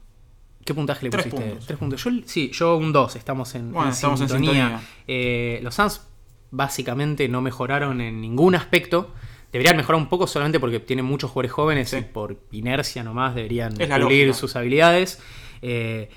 ¿Qué 0.64 0.74
puntaje 0.74 1.04
le 1.04 1.10
Tres 1.10 1.24
pusiste? 1.26 1.44
puntos. 1.48 1.66
Tres 1.66 1.78
puntos. 1.78 2.04
Yo, 2.04 2.10
sí, 2.26 2.50
yo 2.52 2.76
un 2.76 2.92
2. 2.92 3.16
Estamos 3.16 3.54
en, 3.54 3.72
Bueno, 3.72 3.88
en 3.88 3.92
estamos 3.94 4.20
en 4.20 4.28
sintonía. 4.28 4.80
Eh, 5.06 5.60
los 5.62 5.74
Suns 5.74 6.02
básicamente 6.50 7.28
no 7.28 7.40
mejoraron 7.40 8.00
en 8.00 8.20
ningún 8.20 8.54
aspecto. 8.54 9.12
Deberían 9.52 9.76
mejorar 9.76 10.00
un 10.00 10.08
poco 10.08 10.26
solamente 10.26 10.60
porque 10.60 10.78
tienen 10.80 11.04
muchos 11.06 11.30
jugadores 11.30 11.52
jóvenes 11.52 11.88
Sí. 11.90 11.96
y 11.98 12.02
por 12.02 12.36
inercia 12.52 13.02
nomás 13.02 13.34
deberían 13.34 13.72
pulir 13.74 14.34
sus 14.34 14.54
habilidades. 14.56 15.20
Eh, 15.62 16.10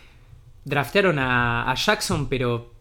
draftearon 0.66 1.18
a, 1.19 1.72
a 1.72 1.75
Jackson, 1.75 2.28
pero 2.28 2.72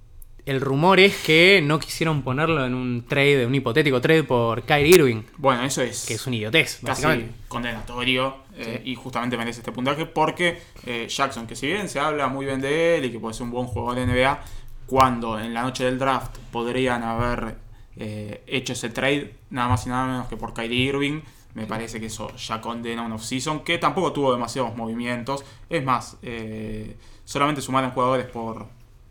el 0.47 0.61
rumor 0.61 0.99
es 0.99 1.17
que 1.23 1.61
no 1.63 1.79
quisieron 1.79 2.23
ponerlo 2.23 2.65
en 2.67 2.75
un 2.75 3.07
trade, 3.07 3.47
un 3.47 3.55
hipotético 3.55 4.01
trade 4.01 4.25
por 4.25 4.63
Kyrie 4.63 4.95
Irving, 4.97 5.23
Bueno, 5.37 5.63
eso 5.63 5.83
es, 5.83 6.07
que 6.07 6.15
es 6.15 6.27
un 6.27 6.35
idiotez, 6.35 6.81
casi 6.85 7.07
condenatorio 7.47 8.37
eh, 8.57 8.83
y 8.85 8.95
justamente 8.95 9.37
merece 9.37 9.61
este 9.61 9.71
puntaje 9.71 10.07
porque 10.07 10.61
eh, 10.87 11.07
Jackson, 11.09 11.47
que 11.47 11.55
si 11.55 11.67
bien 11.67 11.89
se 11.89 12.01
habla 12.01 12.27
muy 12.29 12.47
bien 12.47 12.61
de 12.61 12.97
él 12.99 13.05
y 13.05 13.11
que 13.13 13.19
puede 13.21 13.35
ser 13.35 13.45
un 13.45 13.51
buen 13.51 13.67
jugador 13.67 13.97
de 13.97 14.07
NBA, 14.07 14.41
cuando 14.87 15.39
en 15.39 15.55
la 15.55 15.63
noche 15.63 15.85
del 15.85 15.99
draft 15.99 16.37
podrían 16.51 17.03
haber 17.03 17.57
eh, 17.97 18.43
hecho 18.47 18.73
ese 18.73 18.91
trade 18.91 19.35
nada 19.51 19.69
más 19.69 19.87
y 19.87 19.89
nada 19.91 20.07
menos 20.07 20.29
que 20.29 20.37
por 20.37 20.55
Kyrie 20.55 20.89
Irving, 20.89 21.21
me 21.55 21.67
parece 21.67 21.99
que 21.99 22.07
eso 22.07 22.35
ya 22.37 22.61
condena 22.61 23.03
un 23.03 23.13
off-season 23.13 23.61
que 23.65 23.79
tampoco 23.79 24.13
tuvo 24.13 24.33
demasiados 24.33 24.77
movimientos. 24.77 25.45
Es 25.69 25.85
más, 25.85 26.17
eh, 26.23 26.97
solamente 27.25 27.61
sumaron 27.61 27.91
jugadores 27.91 28.27
por, 28.27 28.67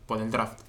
por 0.05 0.21
el 0.21 0.31
draft. 0.31 0.61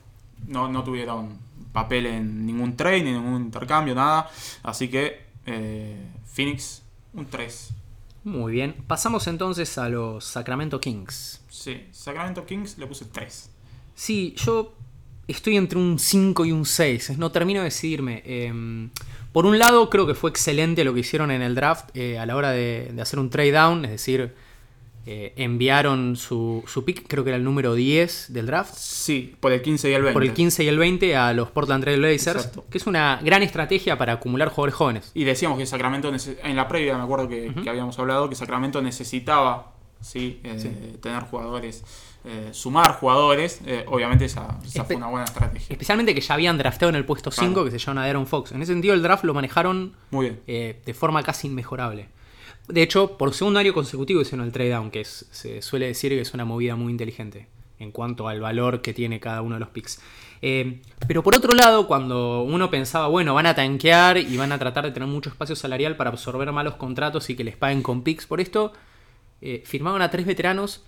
No, 0.47 0.69
no 0.69 0.83
tuvieron 0.83 1.39
papel 1.73 2.07
en 2.07 2.47
ningún 2.47 2.77
trade, 2.77 3.03
ni 3.05 3.13
ningún 3.13 3.43
intercambio, 3.43 3.95
nada. 3.95 4.29
Así 4.63 4.89
que 4.89 5.27
eh, 5.47 5.97
Phoenix, 6.27 6.83
un 7.13 7.27
3. 7.27 7.75
Muy 8.25 8.53
bien. 8.53 8.75
Pasamos 8.87 9.27
entonces 9.27 9.79
a 9.79 9.89
los 9.89 10.25
Sacramento 10.25 10.81
Kings. 10.81 11.43
Sí, 11.49 11.87
Sacramento 11.93 12.45
Kings 12.45 12.79
le 12.79 12.87
puse 12.87 13.07
3. 13.07 13.51
Sí, 13.95 14.35
yo 14.37 14.75
estoy 15.31 15.57
entre 15.57 15.79
un 15.79 15.99
5 15.99 16.45
y 16.45 16.53
un 16.53 16.65
6. 16.67 17.19
No 17.19 17.31
termino 17.31 17.61
de 17.61 17.65
decidirme. 17.65 18.23
Eh, 18.25 18.89
por 19.33 19.47
un 19.47 19.59
lado, 19.59 19.89
creo 19.91 20.07
que 20.07 20.15
fue 20.15 20.31
excelente 20.31 20.85
lo 20.85 20.93
que 20.93 21.01
hicieron 21.01 21.31
en 21.31 21.43
el 21.43 21.55
draft 21.55 21.91
eh, 21.95 22.19
a 22.19 22.27
la 22.27 22.37
hora 22.37 22.51
de, 22.51 22.91
de 22.93 23.03
hacer 23.03 23.19
un 23.19 23.31
trade 23.31 23.53
down. 23.53 23.85
Es 23.85 23.93
decir, 23.93 24.33
eh, 25.07 25.33
enviaron 25.37 26.17
su, 26.17 26.63
su 26.67 26.85
pick, 26.85 27.07
creo 27.09 27.25
que 27.25 27.31
era 27.31 27.37
el 27.37 27.45
número 27.45 27.75
10 27.75 28.27
del 28.33 28.47
draft. 28.47 28.75
Sí, 28.77 29.35
por 29.41 29.53
el 29.53 29.63
15 29.63 29.89
y 29.91 29.93
el 29.95 30.03
20. 30.03 30.13
Por 30.13 30.23
el 30.25 30.33
15 30.35 30.65
y 30.65 30.69
el 30.69 30.79
20 30.79 31.17
a 31.17 31.33
los 31.33 31.51
Portland 31.51 31.83
Trail 31.85 32.01
Blazers. 32.01 32.37
Exacto. 32.37 32.65
Que 32.71 32.79
es 32.79 32.87
una 32.87 33.19
gran 33.23 33.43
estrategia 33.43 33.97
para 33.97 34.15
acumular 34.15 34.49
jugadores 34.49 34.75
jóvenes. 34.75 35.11
Y 35.15 35.25
decíamos 35.25 35.59
que 35.59 35.65
Sacramento, 35.67 36.13
en 36.43 36.57
la 36.57 36.69
previa 36.69 36.97
me 36.99 37.05
acuerdo 37.05 37.29
que, 37.29 37.53
que 37.63 37.71
habíamos 37.71 37.99
hablado, 37.99 38.29
que 38.29 38.35
Sacramento 38.35 38.83
necesitaba 38.83 39.73
¿sí? 40.01 40.41
Eh, 40.45 40.57
Sí. 40.59 40.71
tener 41.01 41.23
jugadores, 41.25 41.85
eh, 42.25 42.49
sumar 42.53 42.95
jugadores. 42.95 43.61
Eh, 43.67 43.85
obviamente 43.89 44.25
esa, 44.27 44.59
fue 44.87 44.97
una 44.97 45.07
buena 45.09 45.25
estrategia. 45.25 45.67
Especialmente 45.71 46.15
que 46.15 46.21
ya 46.21 46.35
habían 46.35 46.59
drafteado 46.59 46.91
en 46.91 46.97
el 46.97 47.05
puesto 47.05 47.31
5 47.31 47.53
Claro. 47.53 47.65
que 47.65 47.71
se 47.71 47.79
llaman 47.79 48.05
a 48.05 48.07
Aaron 48.09 48.27
Fox. 48.27 48.53
En 48.53 48.63
ese 48.63 48.73
sentido, 48.73 48.95
el 48.95 49.03
draft 49.03 49.25
lo 49.25 49.35
manejaron 49.35 49.95
Muy 50.11 50.27
bien. 50.27 50.41
eh, 50.47 50.81
de 50.85 50.95
forma 50.95 51.23
casi 51.23 51.47
inmejorable. 51.49 52.09
De 52.69 52.83
hecho, 52.83 53.17
por 53.19 53.35
segundo 53.35 53.59
año 53.59 53.73
consecutivo 53.75 54.21
hicieron 54.21 54.47
el 54.47 54.53
trade 54.53 54.71
down, 54.71 54.91
que 54.91 55.01
es- 55.01 55.27
se 55.31 55.61
suele 55.63 55.87
decir 55.87 56.13
que 56.13 56.21
es 56.21 56.35
una 56.35 56.45
movida 56.45 56.77
muy 56.77 56.93
inteligente 56.93 57.49
en 57.79 57.91
cuanto 57.93 58.29
al 58.29 58.41
valor 58.41 58.83
que 58.83 58.93
tiene 58.93 59.19
cada 59.21 59.41
uno 59.43 59.55
de 59.57 59.61
los 59.61 59.71
picks. 59.71 60.01
Eh, 60.43 60.83
pero 61.09 61.23
por 61.23 61.35
otro 61.35 61.55
lado, 61.55 61.87
cuando 61.87 62.43
uno 62.43 62.71
pensaba, 62.71 63.09
bueno, 63.09 63.35
van 63.35 63.47
a 63.47 63.55
tanquear 63.55 64.19
y 64.19 64.37
van 64.37 64.53
a 64.53 64.59
tratar 64.59 64.85
de 64.85 64.91
tener 64.93 65.09
mucho 65.09 65.31
espacio 65.31 65.57
salarial 65.57 65.97
para 65.97 66.11
absorber 66.11 66.53
malos 66.53 66.75
contratos 66.77 67.29
y 67.31 67.37
que 67.37 67.43
les 67.45 67.57
paguen 67.57 67.83
con 67.83 68.03
picks 68.03 68.27
por 68.27 68.41
esto, 68.41 68.73
eh, 69.41 69.63
firmaron 69.65 70.03
a 70.03 70.11
tres 70.11 70.27
veteranos 70.27 70.85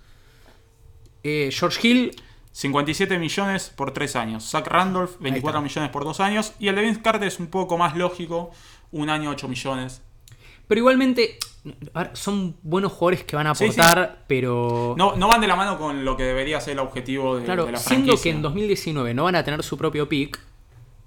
Eh, 1.25 1.51
George 1.53 1.87
Hill, 1.87 2.17
57 2.53 3.19
millones 3.19 3.73
por 3.75 3.93
3 3.93 4.17
años. 4.17 4.45
Zach 4.51 4.67
Randolph, 4.67 5.13
24 5.21 5.61
millones 5.63 5.91
por 5.91 6.05
2 6.05 6.21
años. 6.21 6.53
Y 6.59 6.69
el 6.69 6.75
de 6.75 6.83
Vince 6.83 7.03
Carter 7.03 7.29
es 7.29 7.39
un 7.41 7.47
poco 7.49 7.79
más 7.79 7.97
lógico. 7.97 8.51
Un 8.91 9.09
año, 9.09 9.31
8 9.31 9.49
millones. 9.49 10.03
pero 10.69 10.79
igualmente 10.81 11.39
a 11.95 12.05
ver, 12.05 12.11
son 12.17 12.57
buenos 12.63 12.93
jugadores 12.93 13.25
que 13.25 13.37
van 13.37 13.47
a 13.47 13.55
Sí, 13.55 13.71
sí. 13.71 13.81
aportar, 13.81 14.25
pero 14.27 14.95
No, 14.99 15.15
no 15.17 15.29
van 15.29 15.41
de 15.41 15.47
la 15.47 15.55
mano 15.57 15.79
con 15.79 16.05
lo 16.05 16.17
que 16.17 16.25
debería 16.25 16.61
ser 16.61 16.73
el 16.75 16.79
objetivo 16.81 17.37
de, 17.37 17.45
claro, 17.45 17.67
de 17.67 17.73
la 17.73 17.79
siendo 17.79 18.07
franquicia. 18.07 18.33
que 18.33 18.37
en 18.37 18.43
2019 18.43 19.15
no 19.15 19.25
van 19.25 19.37
a 19.37 19.45
tener 19.45 19.63
su 19.63 19.77
propio 19.79 20.09
pick, 20.09 20.41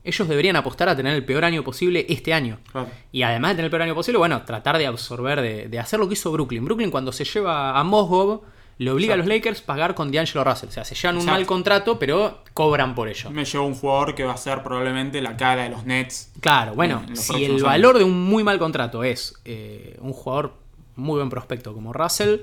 ellos 0.03 0.27
deberían 0.27 0.55
apostar 0.55 0.87
a 0.89 0.95
tener 0.95 1.13
el 1.15 1.25
peor 1.25 1.43
año 1.45 1.63
posible 1.63 2.05
este 2.09 2.33
año. 2.33 2.59
Claro. 2.71 2.89
Y 3.11 3.23
además 3.23 3.51
de 3.51 3.55
tener 3.55 3.65
el 3.65 3.71
peor 3.71 3.81
año 3.81 3.95
posible, 3.95 4.17
bueno, 4.19 4.43
tratar 4.43 4.77
de 4.77 4.85
absorber, 4.87 5.41
de, 5.41 5.67
de 5.67 5.79
hacer 5.79 5.99
lo 5.99 6.07
que 6.07 6.13
hizo 6.13 6.31
Brooklyn. 6.31 6.63
Brooklyn 6.63 6.91
cuando 6.91 7.11
se 7.11 7.25
lleva 7.25 7.77
a 7.77 7.83
Mosgov, 7.83 8.41
le 8.77 8.91
obliga 8.91 9.13
a 9.13 9.17
los 9.17 9.25
Lakers 9.25 9.61
a 9.61 9.65
pagar 9.65 9.95
con 9.95 10.11
D'Angelo 10.11 10.43
Russell. 10.43 10.69
O 10.69 10.71
sea, 10.71 10.83
se 10.83 10.95
llevan 10.95 11.17
un 11.17 11.25
mal 11.25 11.45
contrato, 11.45 11.97
pero 11.97 12.43
cobran 12.53 12.93
por 12.93 13.07
ello. 13.07 13.31
Me 13.31 13.45
llevó 13.45 13.65
un 13.65 13.75
jugador 13.75 14.15
que 14.15 14.23
va 14.23 14.33
a 14.33 14.37
ser 14.37 14.63
probablemente 14.63 15.21
la 15.21 15.37
cara 15.37 15.63
de 15.63 15.69
los 15.69 15.85
Nets. 15.85 16.31
Claro, 16.41 16.75
bueno, 16.75 17.03
si 17.13 17.45
el 17.45 17.51
años. 17.51 17.63
valor 17.63 17.97
de 17.97 18.03
un 18.03 18.25
muy 18.25 18.43
mal 18.43 18.59
contrato 18.59 19.03
es 19.03 19.35
eh, 19.45 19.97
un 20.01 20.11
jugador 20.11 20.53
muy 20.95 21.17
buen 21.17 21.29
prospecto 21.29 21.73
como 21.73 21.93
Russell, 21.93 22.39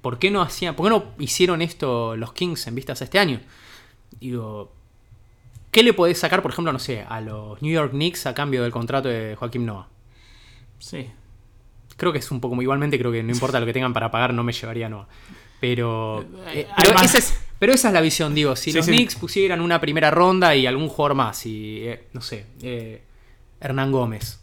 ¿por 0.00 0.18
qué 0.18 0.30
no 0.30 0.42
hacían, 0.42 0.74
por 0.74 0.86
qué 0.86 0.90
no 0.90 1.04
hicieron 1.18 1.62
esto 1.62 2.16
los 2.16 2.32
Kings 2.32 2.66
en 2.66 2.74
vistas 2.74 3.00
a 3.00 3.04
este 3.04 3.18
año? 3.18 3.40
Digo, 4.20 4.72
¿qué 5.70 5.82
le 5.82 5.92
podés 5.92 6.18
sacar, 6.18 6.42
por 6.42 6.52
ejemplo, 6.52 6.72
no 6.72 6.78
sé, 6.78 7.04
a 7.08 7.20
los 7.20 7.60
New 7.60 7.72
York 7.72 7.90
Knicks 7.90 8.26
a 8.26 8.34
cambio 8.34 8.62
del 8.62 8.72
contrato 8.72 9.08
de 9.08 9.36
Joaquim 9.36 9.64
Noah? 9.64 9.88
Sí. 10.78 11.10
Creo 11.96 12.12
que 12.12 12.18
es 12.18 12.30
un 12.30 12.40
poco, 12.40 12.60
igualmente 12.60 12.98
creo 12.98 13.10
que 13.12 13.22
no 13.22 13.32
importa 13.32 13.60
lo 13.60 13.66
que 13.66 13.72
tengan 13.72 13.92
para 13.92 14.10
pagar, 14.10 14.32
no 14.34 14.42
me 14.42 14.52
llevaría 14.52 14.86
a 14.86 14.88
Noah. 14.90 15.08
Pero, 15.66 16.20
Eh, 16.22 16.60
eh, 16.60 16.66
pero, 16.76 16.90
además- 16.90 17.04
esa 17.14 17.18
es, 17.18 17.34
pero 17.58 17.72
esa 17.72 17.88
es 17.88 17.94
la 17.94 18.00
visión, 18.00 18.34
digo, 18.34 18.54
si 18.54 18.70
Sí, 18.70 18.76
los 18.76 18.86
sí. 18.86 18.92
Knicks 18.92 19.16
pusieran 19.16 19.60
una 19.60 19.80
primera 19.80 20.10
ronda 20.12 20.54
y 20.54 20.66
algún 20.66 20.88
jugador 20.88 21.16
más, 21.16 21.44
y 21.46 21.80
eh, 21.88 22.06
no 22.12 22.20
sé, 22.20 22.46
eh, 22.62 23.02
Hernán 23.60 23.90
Gómez. 23.90 24.40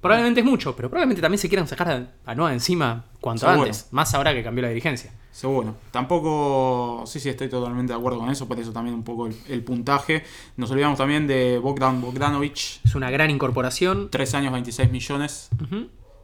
Probablemente 0.00 0.40
es 0.40 0.46
mucho, 0.46 0.74
pero 0.76 0.90
probablemente 0.90 1.22
también 1.22 1.38
se 1.38 1.48
quieran 1.48 1.66
sacar 1.68 2.08
a, 2.26 2.34
Noah 2.34 2.52
encima 2.52 3.04
cuanto 3.20 3.46
Seguro. 3.46 3.62
antes, 3.62 3.86
más 3.92 4.12
ahora 4.14 4.34
que 4.34 4.42
cambió 4.42 4.62
la 4.62 4.68
dirigencia. 4.68 5.12
Seguro. 5.30 5.76
Tampoco, 5.90 7.04
sí, 7.06 7.20
sí, 7.20 7.28
estoy 7.28 7.48
totalmente 7.48 7.92
de 7.92 7.98
acuerdo 7.98 8.18
con 8.18 8.28
eso, 8.30 8.46
por 8.46 8.58
eso 8.60 8.72
también 8.72 8.94
un 8.94 9.02
poco 9.04 9.26
el, 9.26 9.34
el 9.48 9.62
puntaje. 9.64 10.22
Nos 10.56 10.70
olvidamos 10.70 10.98
también 10.98 11.26
de 11.26 11.58
Bogdan 11.58 12.00
Bogdanovic, 12.00 12.80
Es 12.84 12.94
una 12.94 13.10
gran 13.10 13.30
incorporación. 13.30 14.08
3 14.10 14.34
años, 14.34 14.52
26 14.52 14.90
millones. 14.90 15.48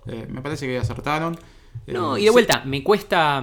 Eh, 0.06 0.26
me 0.28 0.42
parece 0.42 0.66
que 0.66 0.76
acertaron. 0.78 1.38
No, 1.86 2.16
Eh, 2.16 2.20
y 2.20 2.22
de 2.24 2.28
sí, 2.28 2.32
vuelta, 2.32 2.62
me 2.66 2.82
cuesta, 2.84 3.42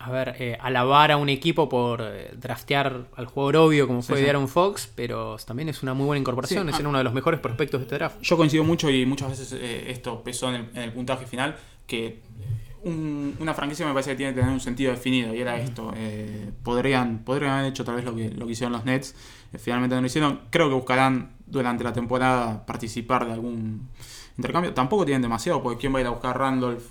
a 0.00 0.10
ver, 0.10 0.36
eh, 0.38 0.56
alabar 0.60 1.10
a 1.12 1.16
un 1.16 1.28
equipo 1.28 1.68
por 1.68 2.00
eh, 2.02 2.30
draftear 2.36 3.06
al 3.16 3.26
jugador 3.26 3.56
obvio 3.56 3.86
como 3.86 4.02
Sí, 4.02 4.08
fue 4.08 4.18
sí. 4.22 4.28
Aaron 4.28 4.48
Fox, 4.48 4.90
pero 4.94 5.36
también 5.44 5.68
es 5.68 5.82
una 5.82 5.92
muy 5.94 6.06
buena 6.06 6.20
incorporación, 6.20 6.64
Sí, 6.68 6.70
es 6.74 6.84
ah. 6.84 6.88
uno 6.88 6.98
de 6.98 7.04
los 7.04 7.12
mejores 7.12 7.40
prospectos 7.40 7.80
de 7.80 7.84
este 7.84 7.96
draft. 7.96 8.16
Yo 8.22 8.36
coincido 8.36 8.62
mucho 8.64 8.88
y 8.90 9.04
muchas 9.06 9.30
veces 9.30 9.52
eh, 9.60 9.90
esto 9.90 10.22
pesó 10.22 10.48
en 10.50 10.54
el, 10.54 10.70
en 10.74 10.82
el 10.82 10.92
puntaje 10.92 11.26
final, 11.26 11.56
que 11.86 12.20
un- 12.84 13.34
una 13.40 13.54
franquicia 13.54 13.84
me 13.86 13.92
parece 13.92 14.10
que 14.12 14.16
tiene 14.18 14.32
que 14.34 14.40
tener 14.40 14.54
un 14.54 14.60
sentido 14.60 14.92
definido 14.92 15.34
y 15.34 15.40
era 15.40 15.58
esto. 15.58 15.92
eh, 15.96 16.52
podrían, 16.62 17.24
podrían 17.24 17.52
haber 17.52 17.70
hecho 17.70 17.84
tal 17.84 17.96
vez 17.96 18.04
lo 18.04 18.14
que, 18.14 18.30
lo 18.30 18.46
que 18.46 18.52
hicieron 18.52 18.72
los 18.72 18.84
Nets, 18.84 19.16
finalmente 19.58 19.96
no 19.96 20.00
lo 20.02 20.06
hicieron. 20.06 20.40
Creo 20.50 20.68
que 20.68 20.74
buscarán 20.74 21.32
durante 21.46 21.82
la 21.82 21.92
temporada 21.92 22.64
participar 22.66 23.26
de 23.26 23.32
algún 23.32 23.88
intercambio. 24.36 24.72
Tampoco 24.74 25.04
tienen 25.04 25.22
demasiado, 25.22 25.60
porque 25.62 25.78
¿quién 25.80 25.92
va 25.92 25.98
a 25.98 26.00
ir 26.02 26.06
a 26.06 26.10
buscar 26.10 26.38
Randolph? 26.38 26.84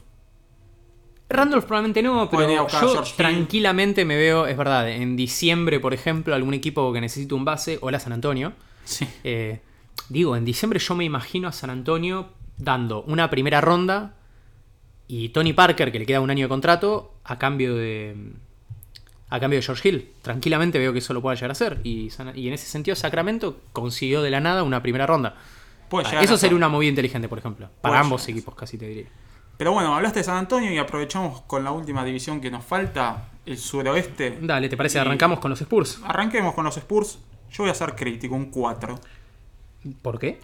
Randolph 1.30 1.66
probablemente 1.66 2.02
no, 2.02 2.30
pero 2.30 2.48
yo 2.50 2.68
George 2.70 3.10
Hill. 3.12 3.16
tranquilamente 3.18 4.06
me 4.06 4.16
veo, 4.16 4.48
es 4.48 4.56
verdad, 4.56 4.90
en 4.90 5.16
diciembre, 5.18 5.80
por 5.80 5.94
ejemplo, 5.94 6.34
algún 6.34 6.54
equipo 6.54 6.94
que 6.94 7.02
necesite 7.02 7.34
un 7.34 7.44
base, 7.46 7.80
o 7.82 7.92
la 7.92 8.00
San 8.00 8.14
Antonio. 8.14 8.54
Sí. 8.86 9.08
Eh, 9.24 9.60
digo, 10.10 10.36
en 10.38 10.46
diciembre 10.46 10.80
yo 10.80 10.96
me 10.96 11.04
imagino 11.04 11.48
a 11.50 11.52
San 11.52 11.70
Antonio 11.70 12.30
dando 12.58 13.04
una 13.04 13.30
primera 13.30 13.60
ronda 13.62 14.16
y 15.08 15.30
Tony 15.30 15.54
Parker, 15.54 15.92
que 15.92 16.00
le 16.00 16.06
queda 16.06 16.22
un 16.22 16.30
año 16.30 16.46
de 16.46 16.50
contrato, 16.50 17.14
a 17.24 17.38
cambio 17.38 17.76
de. 17.76 18.16
A 19.30 19.40
cambio 19.42 19.60
de 19.60 19.64
George 19.66 19.90
Hill. 19.90 20.10
Tranquilamente 20.22 20.80
veo 20.80 20.94
que 20.94 21.00
eso 21.00 21.14
lo 21.14 21.22
pueda 21.22 21.36
llegar 21.36 21.50
a 21.50 21.54
hacer. 21.54 21.82
Y, 21.84 22.10
en 22.18 22.54
ese 22.54 22.66
sentido, 22.68 22.96
Sacramento 22.96 23.60
consiguió 23.74 24.22
de 24.22 24.30
la 24.30 24.40
nada 24.40 24.64
una 24.64 24.82
primera 24.82 25.06
ronda. 25.06 25.36
Puede 25.90 26.08
Ah, 26.08 26.22
eso 26.24 26.38
sería 26.38 26.52
ser. 26.52 26.54
una 26.56 26.70
movida 26.70 26.90
inteligente, 26.90 27.28
por 27.28 27.38
ejemplo. 27.38 27.70
Para 27.82 27.94
Puede 27.94 28.02
ambos 28.06 28.26
llegar 28.26 28.38
equipos, 28.38 28.56
casi 28.56 28.78
te 28.78 28.88
diría. 28.88 29.08
Pero 29.58 29.72
bueno, 29.74 29.96
hablaste 29.96 30.20
de 30.20 30.24
San 30.24 30.38
Antonio 30.38 30.72
y 30.72 30.78
aprovechamos 30.78 31.42
con 31.42 31.64
la 31.64 31.72
última 31.72 32.04
división 32.06 32.40
que 32.40 32.52
nos 32.52 32.64
falta, 32.64 33.30
el 33.46 33.58
suroeste. 33.58 34.38
Dale, 34.42 34.70
¿te 34.70 34.78
parece? 34.78 35.00
Arrancamos 35.00 35.40
con 35.40 35.50
los 35.50 35.60
Spurs. 35.62 36.00
Arranquemos 36.06 36.54
con 36.54 36.64
los 36.66 36.78
Spurs. 36.78 37.20
Yo 37.52 37.64
voy 37.64 37.72
a 37.72 37.74
ser 37.74 37.96
crítico, 37.96 38.36
un 38.36 38.52
4. 38.52 39.00
¿Por 40.02 40.20
qué? 40.20 40.40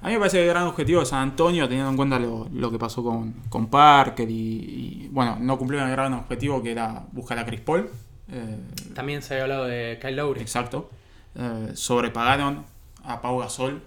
A 0.00 0.06
mí 0.08 0.12
me 0.14 0.18
parece 0.18 0.38
que 0.38 0.42
el 0.44 0.48
gran 0.50 0.64
objetivo 0.66 1.00
de 1.00 1.06
San 1.06 1.20
Antonio, 1.20 1.66
teniendo 1.68 1.90
en 1.90 1.96
cuenta 1.96 2.18
lo, 2.18 2.48
lo 2.52 2.70
que 2.70 2.78
pasó 2.78 3.02
con, 3.04 3.32
con 3.48 3.68
Parker 3.68 4.28
y, 4.28 4.34
y, 4.34 5.08
bueno, 5.12 5.36
no 5.40 5.56
cumplieron 5.58 5.88
el 5.88 5.94
gran 5.96 6.12
objetivo 6.14 6.62
que 6.62 6.72
era 6.72 7.04
buscar 7.12 7.38
a 7.38 7.46
Chris 7.46 7.60
Paul. 7.60 7.88
Eh, 8.28 8.58
También 8.94 9.22
se 9.22 9.34
había 9.34 9.44
hablado 9.44 9.64
de 9.66 9.98
Kyle 10.00 10.16
Lowry. 10.16 10.40
exacto. 10.40 10.90
Eh, 11.36 11.70
sobrepagaron 11.74 12.64
a 13.04 13.20
Pau 13.22 13.38
Gasol, 13.38 13.82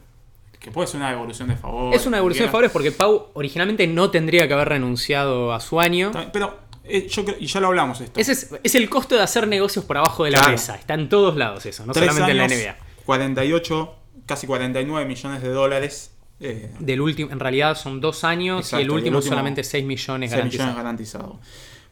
que 0.59 0.71
puede 0.71 0.87
ser 0.87 0.97
una 0.99 1.09
devolución 1.11 1.47
de 1.49 1.55
favor. 1.55 1.93
Es 1.93 2.05
una 2.05 2.17
devolución 2.17 2.47
de 2.47 2.51
favores 2.51 2.71
porque 2.71 2.91
Pau 2.91 3.27
originalmente 3.33 3.85
no 3.87 4.09
tendría 4.11 4.47
que 4.47 4.53
haber 4.53 4.69
renunciado 4.69 5.53
a 5.53 5.59
su 5.59 5.79
año. 5.79 6.11
Pero 6.33 6.57
eh, 6.83 7.07
yo 7.09 7.25
creo, 7.25 7.37
y 7.39 7.47
ya 7.47 7.59
lo 7.59 7.67
hablamos 7.67 7.99
esto. 8.01 8.19
Ese 8.19 8.31
es, 8.33 8.49
es 8.63 8.75
el 8.75 8.89
costo 8.89 9.15
de 9.15 9.21
hacer 9.21 9.47
negocios 9.47 9.85
por 9.85 9.97
abajo 9.97 10.23
de 10.23 10.31
la 10.31 10.37
Claro. 10.39 10.51
mesa. 10.53 10.75
Está 10.75 10.93
en 10.93 11.09
todos 11.09 11.35
lados 11.35 11.65
eso, 11.65 11.85
no 11.85 11.93
Tres 11.93 12.07
solamente 12.13 12.31
en 12.31 12.37
la 12.37 12.47
NBA. 12.73 12.77
48, 13.05 13.95
casi 14.25 14.47
49 14.47 15.05
millones 15.07 15.41
de 15.41 15.49
dólares. 15.49 16.11
Eh, 16.39 16.69
Del 16.79 16.99
último, 17.01 17.31
en 17.31 17.39
realidad 17.39 17.75
son 17.77 18.01
dos 18.01 18.23
años 18.25 18.59
Exacto, 18.65 18.81
y 18.81 18.83
el 18.83 18.91
último, 18.91 19.21
solamente 19.21 19.63
6 19.63 19.85
millones 19.85 20.31
6 20.31 20.43
millones 20.43 20.75
garantizados. 20.75 20.75
garantizados. 20.75 21.35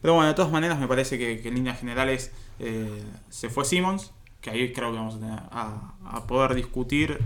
Pero 0.02 0.14
bueno, 0.14 0.28
de 0.28 0.34
todas 0.34 0.52
maneras 0.52 0.78
me 0.78 0.86
parece 0.86 1.16
que, 1.18 1.40
que 1.40 1.48
en 1.48 1.54
líneas 1.54 1.80
generales 1.80 2.30
eh, 2.60 3.02
se 3.30 3.48
fue 3.48 3.64
Simmons, 3.64 4.12
que 4.42 4.50
ahí 4.50 4.70
creo 4.72 4.90
que 4.92 4.98
vamos 4.98 5.14
a, 5.14 5.18
tener 5.18 5.38
a, 5.50 5.94
a 6.04 6.26
poder 6.26 6.54
discutir 6.54 7.18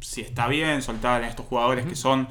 si 0.00 0.20
está 0.22 0.46
bien 0.48 0.82
soltar 0.82 1.22
a 1.22 1.28
estos 1.28 1.46
jugadores 1.46 1.86
que 1.86 1.96
son 1.96 2.28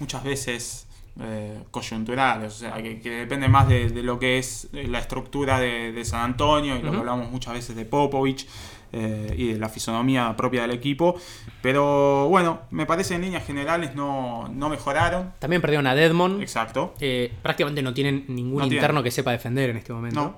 muchas 0.00 0.22
veces 0.24 0.86
eh, 1.20 1.62
coyunturales, 1.70 2.54
o 2.54 2.58
sea, 2.58 2.74
que, 2.82 3.00
que 3.00 3.10
depende 3.10 3.48
más 3.48 3.68
de, 3.68 3.88
de 3.90 4.02
lo 4.02 4.18
que 4.18 4.38
es 4.38 4.68
la 4.72 4.98
estructura 5.00 5.58
de, 5.58 5.92
de 5.92 6.04
San 6.04 6.20
Antonio 6.22 6.76
y 6.76 6.82
lo 6.82 6.90
que 6.92 6.96
hablamos 6.98 7.30
muchas 7.30 7.54
veces 7.54 7.74
de 7.76 7.84
Popovich. 7.84 8.46
eh, 8.92 9.34
y 9.36 9.52
de 9.52 9.58
la 9.58 9.68
fisonomía 9.68 10.34
propia 10.36 10.62
del 10.62 10.70
equipo. 10.70 11.14
Pero 11.60 12.28
bueno, 12.28 12.60
me 12.70 12.86
parece 12.86 13.16
en 13.16 13.20
líneas 13.22 13.44
generales 13.44 13.94
no, 13.94 14.48
no 14.48 14.68
mejoraron. 14.70 15.32
También 15.40 15.60
perdieron 15.60 15.86
a 15.86 15.94
Deadmond. 15.94 16.40
Exacto. 16.40 16.94
Eh, 17.00 17.32
prácticamente 17.42 17.82
no 17.82 17.92
tienen 17.92 18.24
ningún 18.28 18.58
No 18.60 18.64
tienen. 18.64 18.78
interno 18.78 19.02
que 19.02 19.10
sepa 19.10 19.32
defender 19.32 19.68
en 19.70 19.76
este 19.76 19.92
momento. 19.92 20.18
No. 20.20 20.36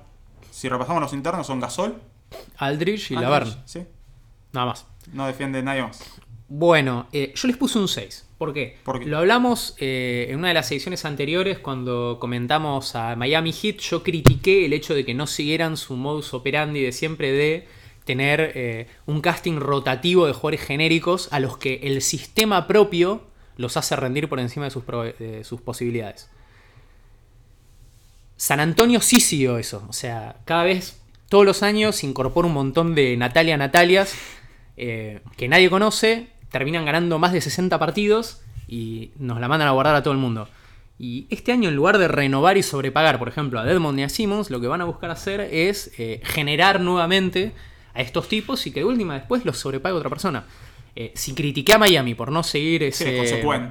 Si 0.51 0.67
repasamos 0.67 1.01
los 1.01 1.13
internos 1.13 1.47
son 1.47 1.59
Gasol. 1.61 2.01
Aldridge 2.57 3.11
y 3.11 3.15
Aldridge, 3.15 3.21
Laverne. 3.31 3.55
Sí. 3.65 3.85
Nada 4.51 4.65
más. 4.65 4.85
No 5.13 5.27
defiende 5.27 5.63
nadie 5.63 5.83
más. 5.83 6.01
Bueno, 6.53 7.07
eh, 7.13 7.31
yo 7.33 7.47
les 7.47 7.55
puse 7.55 7.79
un 7.79 7.87
6. 7.87 8.25
¿Por 8.37 8.53
qué? 8.53 8.75
¿Por 8.83 8.99
qué? 8.99 9.05
Lo 9.05 9.19
hablamos 9.19 9.73
eh, 9.79 10.27
en 10.29 10.37
una 10.37 10.49
de 10.49 10.53
las 10.53 10.69
ediciones 10.69 11.05
anteriores 11.05 11.59
cuando 11.59 12.17
comentamos 12.19 12.93
a 12.97 13.15
Miami 13.15 13.53
Heat. 13.53 13.77
Yo 13.77 14.03
critiqué 14.03 14.65
el 14.65 14.73
hecho 14.73 14.93
de 14.93 15.05
que 15.05 15.13
no 15.13 15.27
siguieran 15.27 15.77
su 15.77 15.95
modus 15.95 16.33
operandi 16.33 16.81
de 16.81 16.91
siempre 16.91 17.31
de 17.31 17.69
tener 18.03 18.51
eh, 18.53 18.87
un 19.05 19.21
casting 19.21 19.61
rotativo 19.61 20.27
de 20.27 20.33
jugadores 20.33 20.59
genéricos 20.59 21.29
a 21.31 21.39
los 21.39 21.57
que 21.57 21.75
el 21.83 22.01
sistema 22.01 22.67
propio 22.67 23.21
los 23.55 23.77
hace 23.77 23.95
rendir 23.95 24.27
por 24.27 24.41
encima 24.41 24.65
de 24.65 24.71
sus, 24.71 24.85
de 24.85 25.45
sus 25.45 25.61
posibilidades. 25.61 26.29
San 28.35 28.59
Antonio 28.59 28.99
sí 28.99 29.21
siguió 29.21 29.57
eso. 29.57 29.85
O 29.87 29.93
sea, 29.93 30.41
cada 30.43 30.65
vez, 30.65 31.01
todos 31.29 31.45
los 31.45 31.63
años, 31.63 32.03
incorpora 32.03 32.49
un 32.49 32.55
montón 32.55 32.93
de 32.93 33.15
Natalia 33.15 33.55
Natalias 33.55 34.17
que 34.75 35.47
nadie 35.47 35.69
conoce, 35.69 36.30
terminan 36.51 36.85
ganando 36.85 37.17
más 37.19 37.33
de 37.33 37.41
60 37.41 37.79
partidos 37.79 38.41
y 38.67 39.11
nos 39.17 39.39
la 39.39 39.47
mandan 39.47 39.67
a 39.67 39.71
guardar 39.71 39.95
a 39.95 40.03
todo 40.03 40.13
el 40.13 40.19
mundo. 40.19 40.47
Y 40.99 41.25
este 41.31 41.51
año, 41.51 41.69
en 41.69 41.75
lugar 41.75 41.97
de 41.97 42.07
renovar 42.07 42.57
y 42.57 42.63
sobrepagar, 42.63 43.17
por 43.17 43.27
ejemplo, 43.27 43.59
a 43.59 43.63
Desmond 43.65 43.99
y 43.99 44.03
a 44.03 44.09
Simmons, 44.09 44.51
lo 44.51 44.61
que 44.61 44.67
van 44.67 44.81
a 44.81 44.85
buscar 44.85 45.09
hacer 45.09 45.41
es 45.41 45.91
eh, 45.97 46.21
generar 46.23 46.79
nuevamente 46.79 47.53
a 47.95 48.01
estos 48.01 48.27
tipos 48.27 48.67
y 48.67 48.71
que 48.71 48.81
de 48.81 48.85
última 48.85 49.15
después 49.15 49.43
los 49.43 49.57
sobrepague 49.57 49.95
otra 49.95 50.09
persona. 50.09 50.45
Eh, 50.95 51.11
si 51.15 51.33
critiqué 51.33 51.73
a 51.73 51.77
Miami 51.79 52.13
por 52.13 52.31
no 52.31 52.43
seguir 52.43 52.83
ese, 52.83 53.17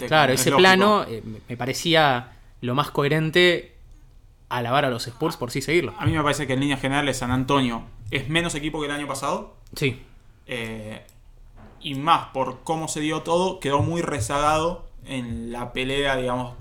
claro, 0.08 0.32
es 0.32 0.40
ese 0.40 0.50
plano, 0.58 1.04
eh, 1.08 1.22
me- 1.24 1.38
me 1.48 1.56
parecía 1.56 2.32
lo 2.62 2.74
más 2.74 2.90
coherente 2.90 3.74
alabar 4.48 4.84
a 4.84 4.90
los 4.90 5.06
Spurs 5.06 5.36
por 5.36 5.50
sí 5.52 5.62
seguirlo. 5.62 5.94
A 5.98 6.06
mí 6.06 6.12
me 6.12 6.22
parece 6.22 6.46
que 6.46 6.54
en 6.54 6.60
líneas 6.60 6.80
generales 6.80 7.18
San 7.18 7.30
Antonio 7.30 7.84
es 8.10 8.28
menos 8.28 8.54
equipo 8.56 8.80
que 8.80 8.86
el 8.86 8.92
año 8.92 9.06
pasado. 9.06 9.54
Sí, 9.76 10.00
eh, 10.46 11.02
y 11.80 11.94
más 11.94 12.28
por 12.28 12.60
cómo 12.62 12.88
se 12.88 13.00
dio 13.00 13.22
todo, 13.22 13.60
quedó 13.60 13.80
muy 13.80 14.02
rezagado 14.02 14.86
en 15.06 15.52
la 15.52 15.72
pelea, 15.72 16.16
digamos. 16.16 16.54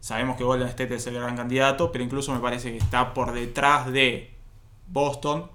Sabemos 0.00 0.36
que 0.36 0.44
Golden 0.44 0.68
State 0.68 0.94
es 0.94 1.06
el 1.06 1.14
gran 1.14 1.36
candidato, 1.36 1.92
pero 1.92 2.02
incluso 2.02 2.32
me 2.32 2.40
parece 2.40 2.72
que 2.72 2.78
está 2.78 3.12
por 3.12 3.32
detrás 3.32 3.92
de 3.92 4.32
Boston, 4.86 5.50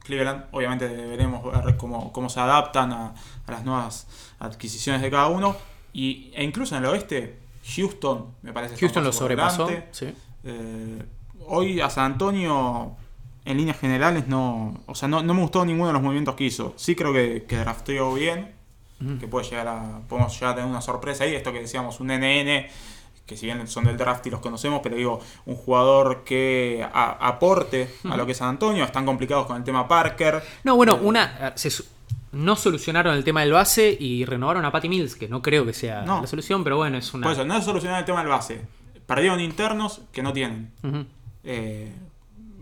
Cleveland. 0.00 0.46
Obviamente 0.52 0.88
veremos 0.88 1.44
ver 1.64 1.76
cómo, 1.76 2.12
cómo 2.12 2.28
se 2.30 2.40
adaptan 2.40 2.92
a, 2.92 3.14
a 3.46 3.50
las 3.50 3.64
nuevas 3.64 4.06
adquisiciones 4.38 5.02
de 5.02 5.10
cada 5.10 5.28
uno. 5.28 5.56
Y, 5.92 6.32
e 6.34 6.42
incluso 6.42 6.76
en 6.76 6.82
el 6.82 6.90
oeste, 6.90 7.38
Houston 7.76 8.34
me 8.42 8.52
parece 8.52 8.76
Houston 8.76 9.04
lo 9.04 9.12
sobrepasó. 9.12 9.68
Sí. 9.90 10.12
Eh, 10.44 11.02
hoy 11.46 11.80
a 11.80 11.88
San 11.88 12.12
Antonio, 12.12 12.96
en 13.44 13.56
líneas 13.56 13.78
generales, 13.78 14.26
no. 14.28 14.80
O 14.86 14.94
sea, 14.94 15.08
no, 15.08 15.22
no 15.22 15.34
me 15.34 15.40
gustó 15.42 15.64
ninguno 15.64 15.88
de 15.88 15.92
los 15.92 16.02
movimientos 16.02 16.34
que 16.34 16.44
hizo. 16.44 16.72
Sí 16.76 16.94
creo 16.94 17.12
que, 17.12 17.44
que 17.48 17.56
drafteó 17.58 18.12
bien. 18.14 18.52
Que 19.20 19.28
puede 19.28 19.46
llegar 19.48 19.68
a. 19.68 20.00
Podemos 20.08 20.32
llegar 20.34 20.52
a 20.52 20.54
tener 20.54 20.70
una 20.70 20.80
sorpresa 20.80 21.24
ahí. 21.24 21.34
Esto 21.34 21.52
que 21.52 21.60
decíamos, 21.60 22.00
un 22.00 22.06
NN. 22.08 22.66
Que 23.26 23.36
si 23.36 23.46
bien 23.46 23.66
son 23.68 23.84
del 23.84 23.96
draft 23.98 24.26
y 24.26 24.30
los 24.30 24.40
conocemos, 24.40 24.80
pero 24.82 24.96
digo, 24.96 25.20
un 25.46 25.56
jugador 25.56 26.24
que 26.24 26.86
a- 26.92 27.12
aporte 27.26 27.88
a 28.08 28.16
lo 28.16 28.24
que 28.26 28.32
es 28.32 28.38
San 28.38 28.48
Antonio. 28.48 28.82
Están 28.84 29.04
complicados 29.04 29.46
con 29.46 29.56
el 29.56 29.64
tema 29.64 29.86
Parker. 29.88 30.42
No, 30.62 30.76
bueno, 30.76 30.94
Eh, 30.96 31.00
una. 31.02 31.52
se 31.56 31.70
no 32.32 32.56
solucionaron 32.56 33.14
el 33.14 33.24
tema 33.24 33.42
del 33.42 33.52
base 33.52 33.96
y 33.98 34.24
renovaron 34.24 34.64
a 34.64 34.72
Patty 34.72 34.88
Mills, 34.88 35.16
que 35.16 35.28
no 35.28 35.40
creo 35.42 35.64
que 35.66 35.72
sea 35.72 36.02
No. 36.02 36.20
la 36.22 36.26
solución, 36.26 36.64
pero 36.64 36.76
bueno, 36.78 36.96
es 36.98 37.12
una. 37.14 37.24
Por 37.24 37.32
eso, 37.32 37.44
no 37.44 37.56
es 37.56 37.64
solucionar 37.64 37.98
el 38.00 38.04
tema 38.06 38.20
del 38.20 38.28
base. 38.28 38.62
Perdieron 39.06 39.38
internos 39.40 40.00
que 40.12 40.22
no 40.22 40.32
tienen. 40.32 40.70
Eh, 41.44 41.92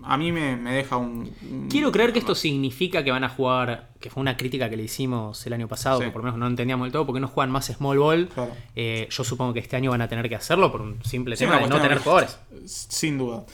a 0.05 0.17
mí 0.17 0.33
me, 0.33 0.57
me 0.57 0.73
deja 0.75 0.97
un, 0.97 1.33
un- 1.51 1.69
Quiero 1.71 1.91
creer 1.93 2.13
que 2.13 2.19
esto 2.19 2.35
significa 2.35 3.03
que 3.05 3.11
van 3.11 3.25
a 3.25 3.29
jugar, 3.29 3.91
que 4.01 4.11
fue 4.11 4.21
una 4.21 4.37
crítica 4.37 4.69
que 4.71 4.77
le 4.77 4.83
hicimos 4.85 5.47
el 5.47 5.53
año 5.53 5.69
pasado, 5.69 5.99
Sí. 5.99 6.05
que 6.07 6.11
por 6.11 6.21
lo 6.23 6.25
menos 6.27 6.39
no 6.39 6.47
entendíamos 6.47 6.85
del 6.87 6.93
todo, 6.93 7.07
porque 7.07 7.21
no 7.21 7.29
juegan 7.29 7.51
más 7.51 7.67
small 7.67 7.99
ball. 7.99 8.29
Claro. 8.35 8.53
Eh, 8.77 9.09
yo 9.11 9.25
supongo 9.25 9.53
que 9.55 9.61
este 9.61 9.77
año 9.77 9.91
van 9.91 10.03
a 10.03 10.09
tener 10.09 10.29
que 10.29 10.37
hacerlo 10.37 10.71
por 10.73 10.81
un 10.83 11.03
simple 11.05 11.37
Sí, 11.37 11.45
tema 11.45 11.59
de 11.59 11.67
no 11.69 11.81
tener 11.81 11.99
jugadores. 11.99 12.39
Sin 12.67 13.19
duda. 13.19 13.45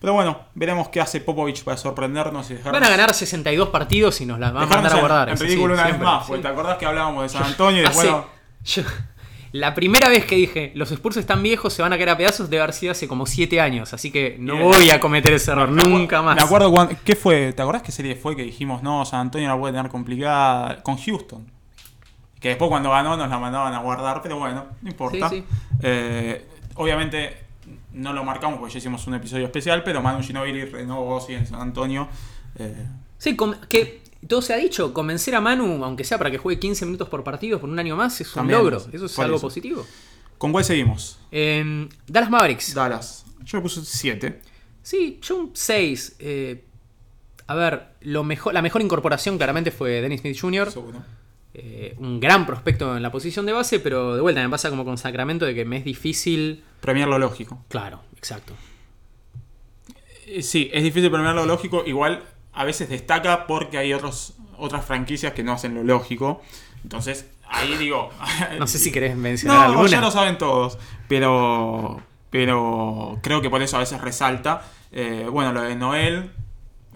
Pero 0.00 0.12
bueno, 0.12 0.38
veremos 0.54 0.88
qué 0.90 1.00
hace 1.00 1.20
Popovich 1.22 1.64
para 1.64 1.78
sorprendernos 1.78 2.50
y 2.50 2.54
dejarnos, 2.54 2.78
Van 2.80 2.86
a 2.86 2.90
ganar 2.94 3.14
62 3.14 3.70
partidos 3.70 4.20
y 4.20 4.26
nos 4.26 4.38
las 4.38 4.52
van 4.52 4.64
a 4.64 4.66
mandar 4.66 4.92
a 4.92 4.94
en- 4.96 5.00
guardar. 5.00 5.28
en, 5.30 5.38
ridículo 5.38 5.74
sí, 5.74 5.80
una 5.80 5.90
vez 5.90 5.98
más. 6.00 6.26
Porque 6.26 6.42
te 6.42 6.48
acordás 6.48 6.76
que 6.76 6.84
hablábamos 6.86 7.22
de 7.22 7.28
San 7.30 7.44
Antonio 7.44 7.82
y 7.82 7.86
Hace- 7.86 7.94
bueno, 8.10 8.26
yo- 8.64 8.82
la 9.54 9.72
primera 9.72 10.08
vez 10.08 10.24
que 10.24 10.34
dije 10.34 10.72
los 10.74 10.90
Spurs 10.90 11.16
están 11.16 11.40
viejos, 11.40 11.72
se 11.72 11.80
van 11.80 11.92
a 11.92 11.96
caer 11.96 12.08
a 12.10 12.16
pedazos, 12.16 12.50
debe 12.50 12.64
haber 12.64 12.74
sido 12.74 12.90
hace 12.90 13.06
como 13.06 13.24
7 13.24 13.60
años. 13.60 13.94
Así 13.94 14.10
que 14.10 14.34
no 14.40 14.54
Bien. 14.56 14.66
voy 14.66 14.90
a 14.90 14.98
cometer 14.98 15.32
ese 15.32 15.52
error 15.52 15.68
nunca 15.70 16.22
más. 16.22 16.34
Me 16.34 16.42
acuerdo 16.42 16.72
cuando, 16.72 16.96
¿qué 17.04 17.14
fue? 17.14 17.52
¿Te 17.52 17.62
acordás 17.62 17.82
qué 17.82 17.92
serie 17.92 18.16
fue 18.16 18.34
que 18.34 18.42
dijimos 18.42 18.82
no, 18.82 19.04
San 19.04 19.20
Antonio 19.20 19.48
la 19.48 19.56
puede 19.56 19.72
tener 19.72 19.88
complicada 19.92 20.82
con 20.82 20.96
Houston? 20.96 21.46
Que 22.40 22.48
después 22.48 22.68
cuando 22.68 22.90
ganó 22.90 23.16
nos 23.16 23.30
la 23.30 23.38
mandaban 23.38 23.72
a 23.74 23.78
guardar, 23.78 24.22
pero 24.22 24.40
bueno, 24.40 24.66
no 24.82 24.90
importa. 24.90 25.28
Sí, 25.28 25.36
sí. 25.36 25.44
Eh, 25.82 26.44
obviamente 26.74 27.36
no 27.92 28.12
lo 28.12 28.24
marcamos 28.24 28.58
porque 28.58 28.72
ya 28.74 28.78
hicimos 28.78 29.06
un 29.06 29.14
episodio 29.14 29.44
especial, 29.44 29.84
pero 29.84 30.02
Manu 30.02 30.20
Ginobili 30.20 30.64
renovó 30.64 31.20
sí, 31.20 31.32
en 31.34 31.46
San 31.46 31.60
Antonio. 31.60 32.08
Eh, 32.58 32.74
Sí, 33.18 33.36
com- 33.36 33.54
todo 34.26 34.42
se 34.42 34.54
ha 34.54 34.56
dicho, 34.56 34.92
convencer 34.94 35.34
a 35.34 35.40
Manu, 35.40 35.84
aunque 35.84 36.04
sea 36.04 36.18
para 36.18 36.30
que 36.30 36.38
juegue 36.38 36.58
15 36.60 36.86
minutos 36.86 37.08
por 37.08 37.22
partido 37.24 37.60
por 37.60 37.68
un 37.68 37.78
año 37.78 37.96
más, 37.96 38.20
es 38.20 38.28
un 38.28 38.34
También, 38.34 38.58
logro. 38.58 38.78
Eso 38.92 39.06
es 39.06 39.18
algo 39.18 39.36
eso. 39.36 39.46
positivo. 39.46 39.86
¿Con 40.38 40.52
cuál 40.52 40.64
seguimos? 40.64 41.18
Eh, 41.30 41.88
Dallas 42.06 42.30
Mavericks. 42.30 42.74
Dallas. 42.74 43.24
Yo 43.44 43.58
le 43.58 43.62
puse 43.62 43.80
7. 43.84 44.40
Sí, 44.82 45.18
yo 45.22 45.36
un 45.36 45.50
6. 45.54 46.16
a 47.46 47.54
ver, 47.54 47.88
lo 48.00 48.24
mejor, 48.24 48.52
la 48.54 48.62
mejor 48.62 48.82
incorporación 48.82 49.36
claramente 49.36 49.70
fue 49.70 50.00
Dennis 50.00 50.20
Smith 50.20 50.38
Jr. 50.40 50.72
Eh, 51.56 51.94
un 51.98 52.18
gran 52.18 52.46
prospecto 52.46 52.96
en 52.96 53.02
la 53.02 53.12
posición 53.12 53.46
de 53.46 53.52
base, 53.52 53.78
pero 53.78 54.16
de 54.16 54.20
vuelta 54.20 54.42
me 54.42 54.48
pasa 54.50 54.70
como 54.70 54.84
con 54.84 54.98
Sacramento 54.98 55.44
de 55.44 55.54
que 55.54 55.64
me 55.64 55.76
es 55.76 55.84
difícil. 55.84 56.64
Premiar 56.80 57.08
lo 57.08 57.18
lógico. 57.18 57.64
Claro, 57.68 58.00
exacto. 58.16 58.54
Eh, 60.26 60.42
Sí, 60.42 60.68
es 60.72 60.82
difícil 60.82 61.10
premiar 61.10 61.34
lo 61.34 61.46
lógico. 61.46 61.84
Igual 61.86 62.22
a 62.54 62.64
veces 62.64 62.88
destaca 62.88 63.46
porque 63.46 63.78
hay 63.78 63.92
otros, 63.92 64.34
otras 64.58 64.84
franquicias 64.84 65.32
que 65.32 65.42
no 65.42 65.52
hacen 65.52 65.74
lo 65.74 65.82
lógico. 65.84 66.42
Entonces, 66.82 67.26
ahí 67.48 67.76
digo. 67.76 68.10
No 68.58 68.66
sé 68.66 68.78
si 68.78 68.92
querés 68.92 69.16
mencionar 69.16 69.58
No, 69.58 69.64
alguna. 69.72 69.88
ya 69.88 70.00
lo 70.00 70.10
saben 70.10 70.38
todos. 70.38 70.78
Pero. 71.08 72.02
Pero 72.30 73.18
creo 73.22 73.40
que 73.42 73.48
por 73.50 73.62
eso 73.62 73.76
a 73.76 73.80
veces 73.80 74.00
resalta. 74.00 74.62
Eh, 74.92 75.26
bueno, 75.30 75.52
lo 75.52 75.62
de 75.62 75.76
Noel. 75.76 76.30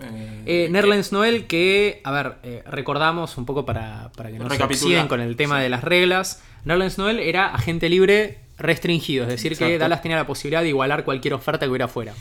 eh, 0.00 0.42
Eh, 0.46 0.68
Nerlens 0.70 1.12
Noel, 1.12 1.46
que, 1.46 2.00
a 2.04 2.10
ver, 2.10 2.38
eh, 2.42 2.62
recordamos 2.66 3.36
un 3.38 3.46
poco 3.46 3.64
para, 3.64 4.10
para 4.16 4.30
que 4.30 4.38
no 4.38 4.48
se 4.50 5.06
con 5.08 5.20
el 5.20 5.36
tema 5.36 5.60
de 5.60 5.68
las 5.68 5.84
reglas. 5.84 6.42
Nerlens 6.64 6.98
Noel 6.98 7.20
era 7.20 7.54
agente 7.54 7.88
libre 7.88 8.40
restringido, 8.58 9.24
es 9.24 9.30
decir, 9.30 9.56
que. 9.56 9.78
Dallas 9.78 10.02
tenía 10.02 10.16
la 10.16 10.26
posibilidad 10.26 10.62
de 10.62 10.68
igualar 10.70 11.04
cualquier 11.04 11.34
oferta 11.34 11.66
que 11.66 11.70
hubiera 11.70 11.84
afuera. 11.84 12.14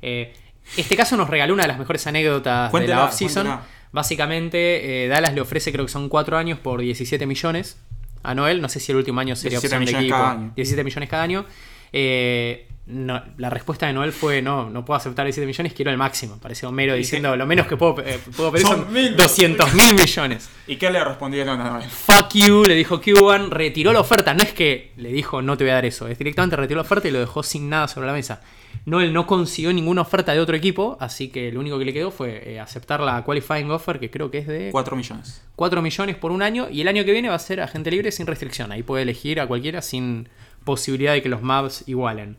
Eh, 0.00 0.34
este 0.76 0.96
caso 0.96 1.16
nos 1.16 1.28
regaló 1.30 1.54
una 1.54 1.64
de 1.64 1.68
las 1.68 1.78
mejores 1.78 2.06
anécdotas 2.06 2.70
Cuéntela, 2.70 2.96
de 2.96 3.02
la 3.02 3.08
offseason. 3.08 3.60
Básicamente, 3.92 5.04
eh, 5.04 5.08
Dallas 5.08 5.32
le 5.34 5.40
ofrece, 5.40 5.72
creo 5.72 5.86
que 5.86 5.92
son 5.92 6.08
4 6.08 6.36
años 6.36 6.58
por 6.58 6.80
17 6.80 7.26
millones 7.26 7.78
a 8.22 8.34
Noel. 8.34 8.60
No 8.60 8.68
sé 8.68 8.80
si 8.80 8.92
el 8.92 8.98
último 8.98 9.20
año 9.20 9.36
sería 9.36 9.58
17 9.60 9.76
opción 9.76 9.94
de 9.94 10.00
equipo. 10.00 10.16
cada 10.16 10.30
año. 10.32 10.52
17 10.54 10.84
millones 10.84 11.08
cada 11.08 11.22
año. 11.22 11.46
Eh, 11.92 12.65
no, 12.86 13.20
la 13.36 13.50
respuesta 13.50 13.86
de 13.88 13.92
Noel 13.92 14.12
fue: 14.12 14.40
No, 14.40 14.70
no 14.70 14.84
puedo 14.84 14.96
aceptar 14.96 15.26
17 15.26 15.44
millones, 15.44 15.72
quiero 15.72 15.90
el 15.90 15.98
máximo. 15.98 16.38
Pareció 16.38 16.68
Homero 16.68 16.94
¿Y 16.94 16.98
diciendo: 16.98 17.34
Lo 17.36 17.44
menos 17.44 17.66
que 17.66 17.76
puedo, 17.76 18.00
eh, 18.00 18.20
puedo 18.36 18.52
pedir 18.52 18.64
Son 18.64 18.84
son, 18.84 18.92
mil. 18.92 19.16
200 19.16 19.74
mil 19.74 19.94
millones. 19.94 20.48
¿Y 20.68 20.76
qué 20.76 20.90
le 20.90 21.04
respondieron 21.04 21.60
a 21.60 21.70
Noel? 21.70 21.90
Fuck 21.90 22.34
you, 22.34 22.62
le 22.64 22.76
dijo 22.76 23.00
Cuban, 23.00 23.50
retiró 23.50 23.92
la 23.92 24.00
oferta. 24.00 24.34
No 24.34 24.42
es 24.44 24.52
que 24.52 24.92
le 24.96 25.10
dijo: 25.10 25.42
No 25.42 25.56
te 25.56 25.64
voy 25.64 25.72
a 25.72 25.74
dar 25.74 25.84
eso, 25.84 26.06
es 26.06 26.16
directamente 26.16 26.54
retiró 26.54 26.78
la 26.78 26.82
oferta 26.82 27.08
y 27.08 27.10
lo 27.10 27.18
dejó 27.18 27.42
sin 27.42 27.68
nada 27.68 27.88
sobre 27.88 28.06
la 28.06 28.12
mesa. 28.12 28.40
Noel 28.84 29.12
no 29.12 29.26
consiguió 29.26 29.72
ninguna 29.72 30.02
oferta 30.02 30.32
de 30.32 30.38
otro 30.38 30.54
equipo, 30.54 30.96
así 31.00 31.28
que 31.28 31.50
lo 31.50 31.58
único 31.58 31.80
que 31.80 31.86
le 31.86 31.92
quedó 31.92 32.12
fue 32.12 32.52
eh, 32.52 32.60
aceptar 32.60 33.00
la 33.00 33.24
qualifying 33.24 33.68
offer, 33.68 33.98
que 33.98 34.12
creo 34.12 34.30
que 34.30 34.38
es 34.38 34.46
de 34.46 34.68
4 34.70 34.94
millones. 34.94 35.42
4 35.56 35.82
millones 35.82 36.14
por 36.14 36.30
un 36.30 36.40
año 36.40 36.68
y 36.70 36.82
el 36.82 36.88
año 36.88 37.04
que 37.04 37.10
viene 37.10 37.28
va 37.28 37.34
a 37.34 37.40
ser 37.40 37.60
agente 37.60 37.90
libre 37.90 38.12
sin 38.12 38.28
restricción. 38.28 38.70
Ahí 38.70 38.84
puede 38.84 39.02
elegir 39.02 39.40
a 39.40 39.48
cualquiera 39.48 39.82
sin 39.82 40.28
posibilidad 40.62 41.14
de 41.14 41.22
que 41.22 41.28
los 41.28 41.42
Mavs 41.42 41.82
igualen. 41.88 42.36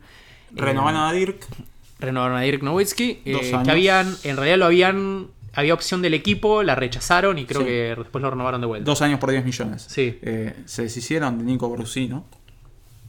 Renovaron 0.53 1.01
Eh, 1.01 1.09
a 1.09 1.11
Dirk. 1.13 1.45
renovaron 1.99 2.37
a 2.37 2.41
Dirk 2.41 2.63
Nowitzki, 2.63 3.21
eh, 3.25 3.31
Dos 3.33 3.63
que 3.63 3.71
habían, 3.71 4.15
en 4.23 4.35
realidad 4.37 4.57
lo 4.57 4.65
habían, 4.65 5.27
había 5.53 5.73
opción 5.73 6.01
del 6.01 6.13
equipo, 6.13 6.63
la 6.63 6.75
rechazaron 6.75 7.37
y 7.39 7.45
creo 7.45 7.61
Sí. 7.61 7.67
que 7.67 7.95
después 7.97 8.21
lo 8.21 8.29
renovaron 8.29 8.61
de 8.61 8.67
vuelta. 8.67 8.85
Dos 8.85 9.01
años 9.01 9.19
por 9.19 9.31
10 9.31 9.43
millones. 9.43 9.85
Sí. 9.89 10.19
Eh, 10.21 10.55
se 10.65 10.83
deshicieron 10.83 11.37
de 11.39 11.43
Nico 11.45 11.69
Brusino. 11.69 12.25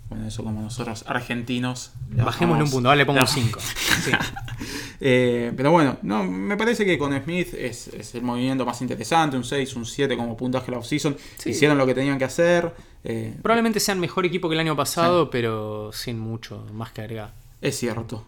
Bueno, 0.09 0.27
eso 0.27 0.43
como 0.43 0.63
nosotros 0.63 1.05
argentinos. 1.07 1.93
le 2.15 2.23
Bajémosle 2.23 2.65
un 2.65 2.71
punto, 2.71 2.89
vale, 2.89 3.03
le 3.03 3.07
pongo 3.07 3.21
un 3.21 3.27
5. 3.27 3.61
Sí. 4.05 4.11
Eh, 5.01 5.53
pero 5.57 5.71
bueno, 5.71 5.97
no, 6.03 6.25
me 6.25 6.57
parece 6.57 6.85
que 6.85 6.99
con 6.99 7.13
Smith 7.23 7.55
es, 7.55 7.87
es 7.89 8.15
el 8.17 8.23
movimiento 8.23 8.67
más 8.67 8.81
interesante, 8.83 9.37
un 9.37 9.45
6, 9.45 9.77
un 9.77 9.87
7 9.87 10.17
como 10.17 10.37
puntaje 10.37 10.67
de 10.67 10.73
la 10.73 10.79
offseason. 10.79 11.17
Sí. 11.37 11.51
Hicieron 11.51 11.79
lo 11.79 11.87
que 11.87 11.95
tenían 11.95 12.19
que 12.19 12.25
hacer. 12.25 12.75
eh, 13.05 13.33
Probablemente 13.41 13.79
sean 13.79 14.01
mejor 14.01 14.27
equipo 14.27 14.49
que 14.49 14.55
el 14.55 14.61
año 14.61 14.75
pasado, 14.75 15.31
pero 15.31 15.93
sin 15.93 16.19
mucho 16.19 16.67
más 16.73 16.91
que 16.93 17.03
agregar. 17.03 17.33
es 17.61 17.79
cierto. 17.79 18.25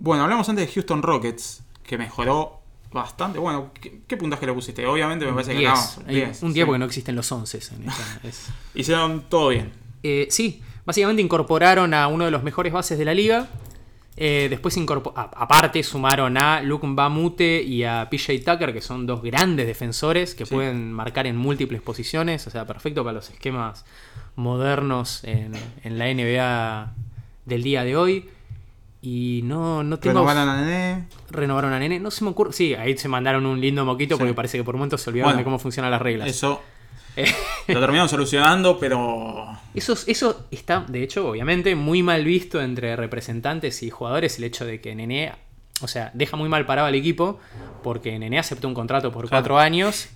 Bueno, 0.00 0.24
hablamos 0.24 0.48
antes 0.48 0.66
de 0.66 0.72
Houston 0.72 1.02
Rockets, 1.02 1.62
que 1.84 1.96
mejoró 1.96 2.60
bastante. 2.92 3.38
Bueno, 3.38 3.70
¿qué, 3.80 4.00
qué 4.06 4.16
puntaje 4.16 4.46
le 4.46 4.52
pusiste? 4.52 4.84
Obviamente 4.86 5.26
me 5.26 5.32
parece 5.32 5.52
que 5.52 5.58
10. 5.58 5.98
Hay 6.08 6.14
10, 6.16 6.42
un 6.42 6.52
día 6.54 6.64
sí. 6.64 6.66
porque 6.66 6.78
no 6.80 6.84
existen 6.86 7.14
los 7.14 7.30
11 7.30 7.58
en 7.76 7.88
esta. 7.88 8.20
es- 8.28 8.46
Hicieron 8.74 9.24
todo 9.28 9.48
bien. 9.50 9.70
Eh, 10.02 10.26
sí, 10.30 10.60
básicamente 10.84 11.22
incorporaron 11.22 11.94
a 11.94 12.08
uno 12.08 12.24
de 12.24 12.30
los 12.32 12.42
mejores 12.42 12.72
bases 12.72 12.98
de 12.98 13.04
la 13.04 13.14
liga. 13.14 13.48
Eh, 14.20 14.48
después, 14.50 14.76
aparte, 15.14 15.80
sumaron 15.84 16.36
a 16.36 16.60
Luke 16.60 16.84
Bamute 16.90 17.62
y 17.62 17.84
a 17.84 18.08
PJ 18.10 18.32
Tucker, 18.44 18.72
que 18.72 18.80
son 18.80 19.06
dos 19.06 19.22
grandes 19.22 19.66
defensores 19.68 20.34
que 20.34 20.44
Sí. 20.44 20.54
pueden 20.54 20.92
marcar 20.92 21.28
en 21.28 21.36
múltiples 21.36 21.80
posiciones. 21.80 22.44
O 22.48 22.50
sea, 22.50 22.66
perfecto 22.66 23.04
para 23.04 23.14
los 23.14 23.30
esquemas 23.30 23.84
modernos 24.34 25.22
en, 25.24 25.52
en 25.84 25.98
la 25.98 26.06
NBA 26.08 26.94
del 27.44 27.62
día 27.62 27.84
de 27.84 27.96
hoy. 27.96 28.28
Y 29.00 29.42
no, 29.44 29.84
no 29.84 29.98
tengo. 30.00 30.14
Renovaron 30.18 30.48
a 30.48 30.60
Nene. 30.62 31.06
Renovaron 31.30 31.72
a 31.72 31.78
Nene. 31.78 32.00
No 32.00 32.10
se 32.10 32.24
me 32.24 32.30
ocurre. 32.30 32.52
Sí, 32.52 32.74
ahí 32.74 32.98
se 32.98 33.06
mandaron 33.08 33.46
un 33.46 33.60
lindo 33.60 33.84
moquito 33.84 34.16
Sí. 34.16 34.18
porque 34.18 34.34
parece 34.34 34.58
que 34.58 34.64
por 34.64 34.74
momentos 34.74 35.00
se 35.00 35.10
olvidaron 35.10 35.28
Bueno, 35.30 35.38
de 35.38 35.44
cómo 35.44 35.58
funcionan 35.60 35.92
las 35.92 36.02
reglas. 36.02 36.28
Eso 36.28 36.60
lo 37.68 37.80
terminaron 37.80 38.08
solucionando, 38.08 38.78
pero 38.78 39.46
Eso, 39.74 39.94
eso 40.06 40.46
está, 40.50 40.84
de 40.88 41.02
hecho, 41.02 41.28
obviamente, 41.28 41.74
muy 41.74 42.02
mal 42.02 42.24
visto 42.24 42.60
entre 42.60 42.96
representantes 42.96 43.82
y 43.82 43.90
jugadores 43.90 44.38
el 44.38 44.44
hecho 44.44 44.64
de 44.64 44.80
que 44.80 44.94
Nene, 44.94 45.32
o 45.80 45.88
sea, 45.88 46.10
deja 46.14 46.36
muy 46.36 46.48
mal 46.48 46.66
parado 46.66 46.88
al 46.88 46.94
equipo 46.94 47.38
porque 47.82 48.18
Nene 48.18 48.38
aceptó 48.38 48.68
un 48.68 48.74
contrato 48.74 49.10
por 49.12 49.28
Claro. 49.28 49.42
cuatro 49.42 49.58
años 49.58 50.08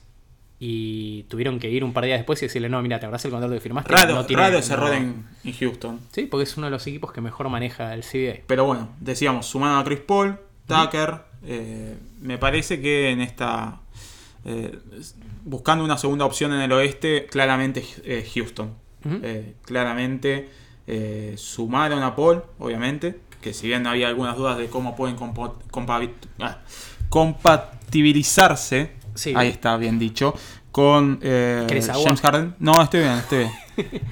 y 0.64 1.24
tuvieron 1.24 1.58
que 1.58 1.68
ir 1.70 1.82
un 1.82 1.92
par 1.92 2.02
de 2.04 2.08
días 2.08 2.20
después 2.20 2.40
y 2.42 2.46
decirle, 2.46 2.68
no, 2.68 2.80
mira, 2.82 3.00
te 3.00 3.06
abrazo 3.06 3.26
el 3.26 3.32
contrato 3.32 3.52
que 3.54 3.60
firmaste. 3.60 3.92
raro, 3.92 4.14
no 4.14 4.24
tiene- 4.26 4.42
raro 4.44 4.58
ese 4.58 4.76
no". 4.76 4.92
en 4.92 5.24
Houston. 5.58 5.98
Sí, 6.12 6.26
porque 6.26 6.44
es 6.44 6.56
uno 6.56 6.66
de 6.66 6.70
los 6.70 6.86
equipos 6.86 7.12
que 7.12 7.20
mejor 7.20 7.48
maneja 7.48 7.92
el 7.94 8.02
CBA. 8.04 8.42
Pero 8.46 8.64
bueno, 8.64 8.90
decíamos, 9.00 9.46
sumando 9.46 9.78
a 9.80 9.84
Chris 9.84 9.98
Paul, 10.00 10.38
Tucker, 10.68 11.16
eh, 11.44 11.96
me 12.20 12.38
parece 12.38 12.80
que 12.80 13.10
en 13.10 13.20
esta... 13.22 13.80
eh, 14.44 14.78
buscando 15.44 15.85
una 15.85 15.98
segunda 15.98 16.24
opción 16.24 16.52
en 16.52 16.61
el 16.61 16.72
oeste, 16.72 17.26
claramente 17.26 17.85
eh, 18.05 18.28
Houston. 18.35 18.74
Eh, 19.05 19.57
claramente 19.62 20.48
eh, 20.87 21.35
sumaron 21.37 22.02
a 22.05 22.14
Paul, 22.14 22.44
obviamente, 22.59 23.20
que 23.40 23.52
si 23.52 23.66
bien 23.66 23.87
había 23.87 24.09
algunas 24.09 24.37
dudas 24.37 24.57
de 24.59 24.68
cómo 24.68 24.94
pueden 24.94 25.16
ah, 26.40 26.59
compatibilizarse, 27.09 28.92
Sí. 29.14 29.35
ahí 29.37 29.48
está 29.48 29.76
bien 29.76 29.98
dicho, 29.98 30.35
con. 30.70 31.20
James 31.20 32.20
Harden. 32.22 32.55
No, 32.61 32.81
estoy 32.81 33.00
bien, 33.00 33.12
estoy 33.14 33.46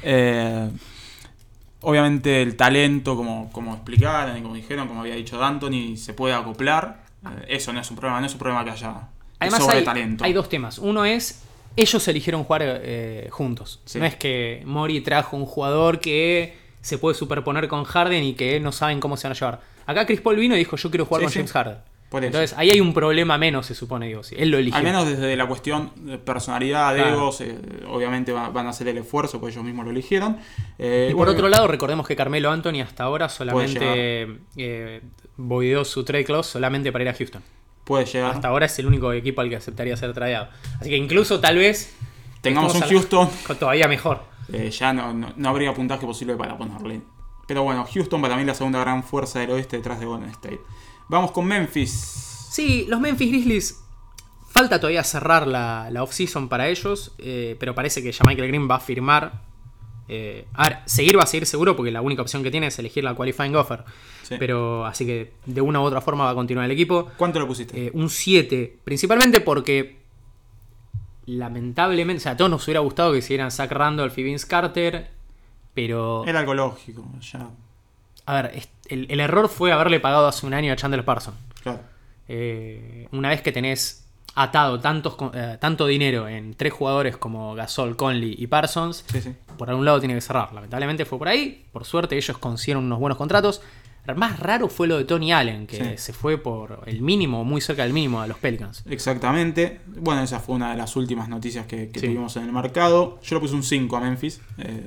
bien. 0.03 0.81
Obviamente 1.83 2.43
el 2.43 2.57
talento, 2.57 3.17
como, 3.17 3.51
como 3.53 3.73
explicaron 3.73 4.37
y 4.37 4.43
como 4.43 4.55
dijeron, 4.55 4.87
como 4.87 5.01
había 5.01 5.15
dicho 5.15 5.39
D'Antoni, 5.39 5.97
se 5.97 6.13
puede 6.13 6.35
acoplar. 6.35 7.05
Eso 7.49 7.73
no 7.73 7.81
es 7.81 7.91
un 7.91 7.97
problema, 7.97 8.21
no 8.21 8.27
es 8.27 8.33
un 8.33 8.39
problema 8.39 8.65
que 8.65 8.71
haya 8.71 9.09
Además 9.41 9.61
sobre 9.63 9.79
hay, 9.79 9.85
talento. 9.85 10.25
hay 10.25 10.33
dos 10.33 10.49
temas. 10.49 10.79
Uno 10.79 11.05
es, 11.05 11.43
ellos 11.77 12.07
eligieron 12.09 12.45
jugar 12.45 12.63
eh, 12.65 13.29
juntos. 13.31 13.81
Sí. 13.85 13.99
No 13.99 14.05
es 14.07 14.15
que 14.17 14.63
Mori 14.67 15.01
trajo 15.01 15.37
un 15.37 15.47
jugador 15.47 15.99
que 16.01 16.57
se 16.83 16.97
puede 16.99 17.15
superponer 17.15 17.69
con 17.69 17.85
Harden 17.85 18.23
y 18.23 18.35
que 18.35 18.61
no 18.61 18.73
saben 18.73 19.01
cómo 19.01 19.17
se 19.17 19.27
van 19.29 19.33
a 19.37 19.39
llevar. 19.39 19.61
Acá 19.87 20.07
Chris 20.07 20.21
Paul 20.21 20.37
vino 20.37 20.55
y 20.55 20.59
dijo, 20.59 20.77
yo 20.77 20.91
quiero 20.91 21.05
jugar 21.05 21.21
Sí, 21.23 21.25
con 21.25 21.33
sí. 21.33 21.39
James 21.39 21.53
Harden. 21.53 21.77
Por. 22.11 22.25
Entonces 22.25 22.55
ahí 22.59 22.71
hay 22.71 22.81
un 22.81 22.93
problema 22.93 23.39
menos, 23.39 23.67
se 23.67 23.75
supone, 23.77 24.09
digo, 24.09 24.25
si 24.25 24.35
él 24.37 24.51
lo 24.51 24.59
eligió. 24.59 24.77
Al 24.79 24.83
menos 24.85 25.07
desde 25.09 25.37
la 25.37 25.47
cuestión 25.47 25.93
de 25.97 26.19
personalidad, 26.19 26.93
de 26.93 27.03
Claro. 27.03 27.17
egos, 27.17 27.41
eh, 27.41 27.57
obviamente 27.89 28.33
va- 28.33 28.49
van 28.49 28.67
a 28.67 28.71
hacer 28.71 28.89
el 28.89 28.99
esfuerzo, 28.99 29.39
pues 29.39 29.55
ellos 29.55 29.65
mismos 29.65 29.85
lo 29.85 29.93
eligieron. 29.93 30.37
Eh, 30.79 31.07
Y 31.11 31.15
por 31.15 31.19
bueno, 31.27 31.33
otro 31.33 31.49
lado, 31.49 31.69
recordemos 31.69 32.09
que 32.09 32.17
Carmelo 32.17 32.51
Anthony 32.51 32.81
hasta 32.83 33.05
ahora 33.05 33.29
solamente 33.29 34.41
voideó 35.37 35.85
su 35.85 36.05
trade 36.05 36.25
clause 36.25 36.51
solamente 36.51 36.91
para 36.93 37.05
ir 37.05 37.11
a 37.11 37.15
Houston. 37.15 37.43
Puede 37.91 38.07
llegar. 38.07 38.31
Hasta 38.33 38.49
ahora 38.49 38.67
es 38.67 38.79
el 38.79 38.87
único 38.87 39.13
equipo 39.13 39.41
al 39.41 39.49
que 39.51 39.57
aceptaría 39.57 39.97
ser 39.97 40.13
tradeado. 40.15 40.49
Así 40.81 40.89
que 40.91 40.97
incluso 40.97 41.41
tal 41.41 41.57
vez 41.57 41.95
Tengamos 42.41 42.75
un 42.75 42.81
Houston, 42.83 43.29
todavía 43.59 43.87
mejor. 43.89 44.23
eh, 44.53 44.71
ya 44.71 44.93
no, 44.93 45.13
no- 45.13 45.33
no 45.37 45.49
habría 45.49 45.75
puntaje 45.75 46.07
posible 46.07 46.37
para 46.37 46.57
ponerle. 46.57 47.03
Pero 47.47 47.65
bueno, 47.65 47.85
Houston 47.93 48.23
para 48.23 48.37
mí 48.37 48.45
la 48.45 48.55
segunda 48.55 48.79
gran 48.81 49.03
fuerza 49.03 49.41
del 49.41 49.51
oeste 49.51 49.77
detrás 49.77 49.99
de 50.01 50.07
Golden 50.07 50.31
State. 50.31 50.61
Vamos 51.09 51.33
con 51.33 51.45
Memphis. 51.47 51.91
Sí, 52.51 52.87
los 52.89 53.01
Memphis 53.01 53.29
Grizzlies. 53.31 53.81
Falta 54.49 54.79
todavía 54.81 55.05
cerrar 55.05 55.47
la, 55.47 55.89
la 55.91 56.03
off-season 56.03 56.49
para 56.49 56.69
ellos, 56.69 57.13
eh, 57.19 57.57
pero 57.61 57.75
parece 57.75 58.03
que 58.03 58.11
ya 58.13 58.25
Michael 58.25 58.49
Green 58.49 58.69
va 58.71 58.77
a 58.77 58.81
firmar. 58.81 59.43
Eh, 60.13 60.45
a 60.55 60.69
ver, 60.69 60.79
seguir 60.87 61.17
va 61.17 61.23
a 61.23 61.27
seguir 61.27 61.47
seguro 61.47 61.77
porque 61.77 61.91
la 61.93 62.03
única 62.03 62.21
opción 62.23 62.43
que 62.43 62.51
tiene 62.51 62.67
es 62.67 62.79
elegir 62.79 63.05
la 63.05 63.15
qualifying 63.15 63.55
offer. 63.55 63.85
Sí. 64.23 64.35
Pero 64.39 64.85
así 64.85 65.07
que 65.07 65.33
de 65.47 65.61
una 65.61 65.81
u 65.81 65.85
otra 65.85 66.01
forma 66.01 66.25
va 66.25 66.31
a 66.31 66.35
continuar 66.35 66.65
el 66.67 66.73
equipo. 66.73 67.09
¿Cuánto 67.17 67.39
le 67.39 67.47
pusiste? 67.47 67.87
Eh, 67.87 67.91
un 67.95 68.11
7, 68.11 68.79
principalmente 68.85 69.41
porque 69.41 69.99
lamentablemente, 71.27 72.19
o 72.19 72.23
sea, 72.23 72.33
a 72.33 72.37
todos 72.37 72.51
nos 72.51 72.65
hubiera 72.67 72.81
gustado 72.81 73.13
que 73.13 73.23
siguieran 73.23 73.51
Zach 73.51 73.71
Randolph 73.71 74.17
y 74.19 74.23
Vince 74.23 74.47
Carter, 74.47 75.11
pero 75.75 76.25
Era 76.27 76.41
algo 76.41 76.55
lógico, 76.55 77.05
ya. 77.21 77.49
a 78.27 78.43
ver, 78.43 78.63
el, 78.89 79.07
el 79.11 79.21
error 79.21 79.49
fue 79.49 79.73
haberle 79.73 80.01
pagado 80.01 80.27
hace 80.27 80.47
un 80.47 80.55
año 80.55 80.73
a 80.73 80.77
Chandler 80.77 81.05
Parsons. 81.05 81.37
Claro. 81.63 81.81
Eh, 82.29 83.09
una 83.13 83.29
vez 83.29 83.43
que 83.43 83.53
tenés 83.53 84.07
atado 84.35 84.81
tantos, 84.81 85.17
eh, 85.35 85.59
tanto 85.61 85.87
dinero 85.87 86.29
en 86.29 86.55
tres 86.55 86.73
jugadores 86.73 87.17
como 87.17 87.55
Gasol, 87.55 87.97
Conley 87.97 88.35
y 88.39 88.47
Parsons, 88.47 89.05
Sí, 89.11 89.21
sí. 89.21 89.35
por 89.59 89.69
algún 89.71 89.85
lado 89.85 89.99
tiene 90.01 90.15
que 90.15 90.21
cerrar. 90.21 90.53
Lamentablemente 90.53 91.05
fue 91.05 91.19
por 91.19 91.29
ahí. 91.29 91.67
Por 91.73 91.85
suerte 91.85 92.17
ellos 92.17 92.39
consiguieron 92.39 92.85
unos 92.85 92.99
buenos 92.99 93.19
contratos. 93.19 93.63
Más 94.17 94.41
raro 94.41 94.69
fue 94.69 94.89
lo 94.89 94.97
de 94.99 95.05
Tony 95.05 95.33
Allen, 95.33 95.67
que 95.69 95.77
Sí. 95.77 95.91
se 95.99 96.13
fue 96.13 96.37
por 96.39 96.83
el 96.87 97.01
mínimo, 97.01 97.45
muy 97.45 97.61
cerca 97.61 97.85
del 97.85 97.93
mínimo 97.93 98.21
a 98.21 98.27
los 98.27 98.39
Pelicans. 98.39 98.83
Exactamente. 98.89 99.83
Bueno, 99.87 100.23
esa 100.23 100.41
fue 100.41 100.57
una 100.57 100.71
de 100.73 100.77
las 100.79 100.97
últimas 100.97 101.29
noticias 101.29 101.67
que, 101.67 101.87
tuvimos 101.87 102.35
en 102.37 102.45
el 102.45 102.53
mercado. 102.53 103.21
Yo 103.23 103.37
le 103.37 103.41
puse 103.41 103.55
un 103.55 103.63
5 103.63 103.97
a 103.97 104.01
Memphis. 104.01 104.41
Eh, 104.59 104.83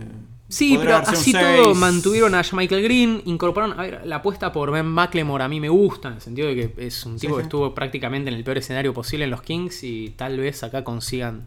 Sí, 0.53 0.77
pero 0.79 0.95
así 0.97 1.31
todo 1.33 1.65
6. 1.65 1.77
mantuvieron 1.77 2.35
a 2.35 2.43
Michael 2.53 2.83
Green, 2.83 3.21
incorporaron, 3.25 3.79
a 3.79 3.83
ver, 3.83 4.01
la 4.05 4.17
apuesta 4.17 4.51
por 4.51 4.71
Ben 4.71 4.85
McLemore 4.85 5.43
a 5.43 5.47
mí 5.47 5.59
me 5.59 5.69
gusta, 5.69 6.09
en 6.09 6.15
el 6.15 6.21
sentido 6.21 6.47
de 6.47 6.55
que 6.55 6.85
es 6.87 7.05
un 7.05 7.17
Sí, 7.19 7.27
tipo 7.27 7.37
que 7.37 7.43
sí. 7.43 7.45
estuvo 7.47 7.73
prácticamente 7.73 8.29
en 8.29 8.35
el 8.37 8.43
peor 8.43 8.57
escenario 8.59 8.93
posible 8.93 9.25
en 9.25 9.31
los 9.31 9.41
Kings 9.41 9.83
y 9.83 10.09
tal 10.15 10.37
vez 10.39 10.63
acá 10.63 10.83
consigan 10.83 11.45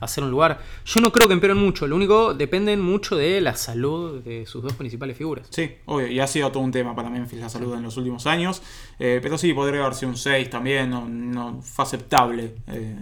hacer 0.00 0.22
un 0.22 0.30
lugar. 0.30 0.60
Yo 0.84 1.00
no 1.00 1.10
creo 1.10 1.26
que 1.26 1.34
empeoren 1.34 1.56
mucho, 1.58 1.86
lo 1.88 1.96
único 1.96 2.32
dependen 2.32 2.80
mucho 2.80 3.16
de 3.16 3.40
la 3.40 3.56
salud 3.56 4.22
de 4.22 4.46
sus 4.46 4.62
dos 4.62 4.72
principales 4.74 5.16
figuras. 5.16 5.48
Sí, 5.50 5.72
obvio, 5.86 6.06
y 6.06 6.20
ha 6.20 6.26
sido 6.28 6.52
todo 6.52 6.62
un 6.62 6.70
tema 6.70 6.94
para 6.94 7.10
Memphis 7.10 7.40
la 7.40 7.48
salud 7.48 7.74
en 7.74 7.82
los 7.82 7.96
últimos 7.96 8.26
años. 8.26 8.62
Eh, 9.00 9.18
pero 9.20 9.36
sí, 9.36 9.52
podría 9.54 9.80
haber 9.82 9.94
sido 9.96 10.10
un 10.10 10.16
6 10.16 10.50
también, 10.50 10.90
no, 10.90 11.08
no 11.08 11.60
fue 11.62 11.84
aceptable 11.84 12.54
eh, 12.68 12.96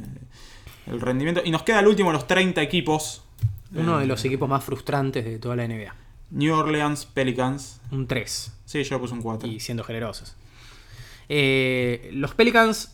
el 0.87 1.01
rendimiento. 1.01 1.43
Y 1.45 1.51
nos 1.51 1.63
queda 1.65 1.81
el 1.81 1.87
último 1.87 2.09
de 2.11 2.15
los 2.15 2.27
30 2.27 2.63
equipos. 2.63 3.23
Uno 3.77 3.99
Eh, 3.99 4.01
de 4.03 4.07
los 4.07 4.25
equipos 4.25 4.49
más 4.49 4.65
frustrantes 4.65 5.25
de 5.25 5.39
toda 5.39 5.57
la 5.57 5.65
NBA. 5.67 5.95
New 6.31 6.55
Orleans 6.55 7.07
Pelicans. 7.07 7.81
Un 7.91 8.07
3. 8.07 8.53
Sí, 8.65 8.83
yo 8.83 9.01
puse 9.01 9.15
un 9.15 9.23
4. 9.23 9.49
y 9.49 9.61
siendo 9.61 9.85
generosos. 9.85 10.35
Eh, 11.29 12.11
los 12.13 12.35
Pelicans 12.35 12.93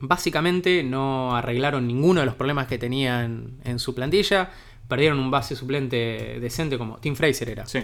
básicamente 0.00 0.82
no 0.82 1.36
arreglaron 1.36 1.86
ninguno 1.86 2.20
de 2.20 2.26
los 2.26 2.34
problemas 2.34 2.66
que 2.66 2.78
tenían 2.78 3.58
en 3.64 3.78
su 3.78 3.94
plantilla. 3.94 4.50
Perdieron 4.88 5.18
un 5.18 5.30
base 5.30 5.54
suplente 5.56 6.38
decente 6.40 6.78
como 6.78 6.98
Tim 6.98 7.14
Fraser 7.14 7.48
era. 7.50 7.66
Sí, 7.66 7.80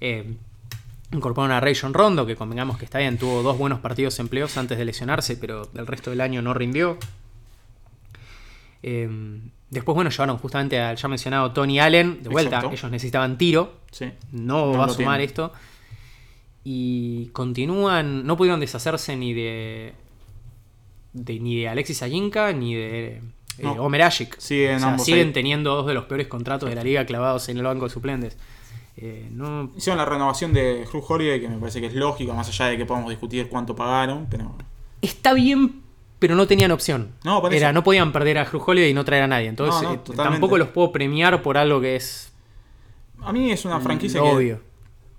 Eh, 0.00 0.34
incorporaron 1.12 1.56
a 1.56 1.60
Rayon 1.60 1.94
Rondo, 1.94 2.26
que 2.26 2.36
convengamos 2.36 2.78
que 2.78 2.84
está 2.84 2.98
bien, 2.98 3.16
tuvo 3.18 3.42
dos 3.42 3.56
buenos 3.58 3.80
partidos 3.80 4.18
en 4.20 4.28
playoffs 4.28 4.56
antes 4.58 4.76
de 4.78 4.84
lesionarse, 4.84 5.36
pero 5.36 5.68
el 5.74 5.86
resto 5.86 6.10
del 6.10 6.20
año 6.20 6.42
no 6.42 6.52
rindió. 6.54 6.98
Eh, 8.82 9.08
después, 9.70 9.94
bueno, 9.94 10.10
llevaron 10.10 10.38
justamente 10.38 10.80
al 10.80 10.96
ya 10.96 11.08
mencionado 11.08 11.52
Tony 11.52 11.78
Allen. 11.80 12.22
De 12.22 12.28
vuelta, 12.28 12.56
Exacto. 12.56 12.76
ellos 12.76 12.90
necesitaban 12.90 13.36
tiro. 13.38 13.80
sí. 13.90 14.06
No, 14.32 14.72
No 14.72 14.78
va 14.78 14.84
a 14.86 14.88
sumar 14.88 15.16
tienen. 15.18 15.20
esto. 15.28 15.52
Y 16.64 17.26
continúan. 17.28 18.26
No 18.26 18.36
pudieron 18.36 18.60
deshacerse 18.60 19.16
ni 19.16 19.32
de. 19.32 19.92
de- 21.12 21.40
ni 21.40 21.56
de 21.60 21.68
Alexis 21.68 22.02
Ayinka 22.02 22.52
ni 22.52 22.74
de. 22.74 23.08
eh, 23.16 23.22
No. 23.62 23.72
Omer 23.74 24.02
Asik. 24.02 24.36
Siguen 24.38 24.76
O 24.76 24.78
sea, 24.80 24.88
ambos 24.90 25.06
siguen 25.06 25.28
ahí. 25.28 25.32
teniendo 25.32 25.74
dos 25.74 25.86
de 25.86 25.94
los 25.94 26.04
peores 26.04 26.26
contratos 26.26 26.68
de 26.68 26.74
la 26.74 26.82
liga 26.84 27.06
clavados 27.06 27.48
en 27.48 27.56
el 27.58 27.62
banco 27.62 27.84
de 27.86 27.90
suplentes. 27.90 28.36
Eh, 28.98 29.28
no, 29.30 29.70
Hicieron 29.76 29.98
la 29.98 30.04
renovación 30.06 30.52
de 30.52 30.84
Drew 30.86 31.04
Holiday, 31.06 31.40
que 31.40 31.48
me 31.48 31.58
parece 31.58 31.80
que 31.80 31.86
es 31.86 31.94
lógico, 31.94 32.34
más 32.34 32.48
allá 32.48 32.66
de 32.66 32.76
que 32.78 32.84
podamos 32.86 33.10
discutir 33.10 33.48
cuánto 33.48 33.76
pagaron, 33.76 34.26
pero 34.30 34.54
está 35.02 35.34
bien, 35.34 35.82
pero 36.18 36.34
no 36.34 36.46
tenían 36.46 36.70
opción. 36.70 37.12
No, 37.24 37.40
por 37.40 37.52
Era, 37.54 37.72
no 37.72 37.82
podían 37.84 38.12
perder 38.12 38.38
a 38.38 38.44
Drew 38.44 38.62
Holiday 38.64 38.90
y 38.90 38.94
no 38.94 39.04
traer 39.04 39.24
a 39.24 39.26
nadie. 39.28 39.48
Entonces, 39.48 39.82
No, 39.82 39.88
no, 39.90 39.94
eh, 39.94 40.00
tampoco 40.16 40.56
los 40.58 40.68
puedo 40.68 40.92
premiar 40.92 41.42
por 41.42 41.58
algo 41.58 41.80
que 41.80 41.96
es 41.96 42.32
a 43.22 43.32
mí 43.32 43.50
es 43.50 43.64
una 43.64 43.80
franquicia 43.80 44.20
que, 44.20 44.26
obvio. 44.28 44.60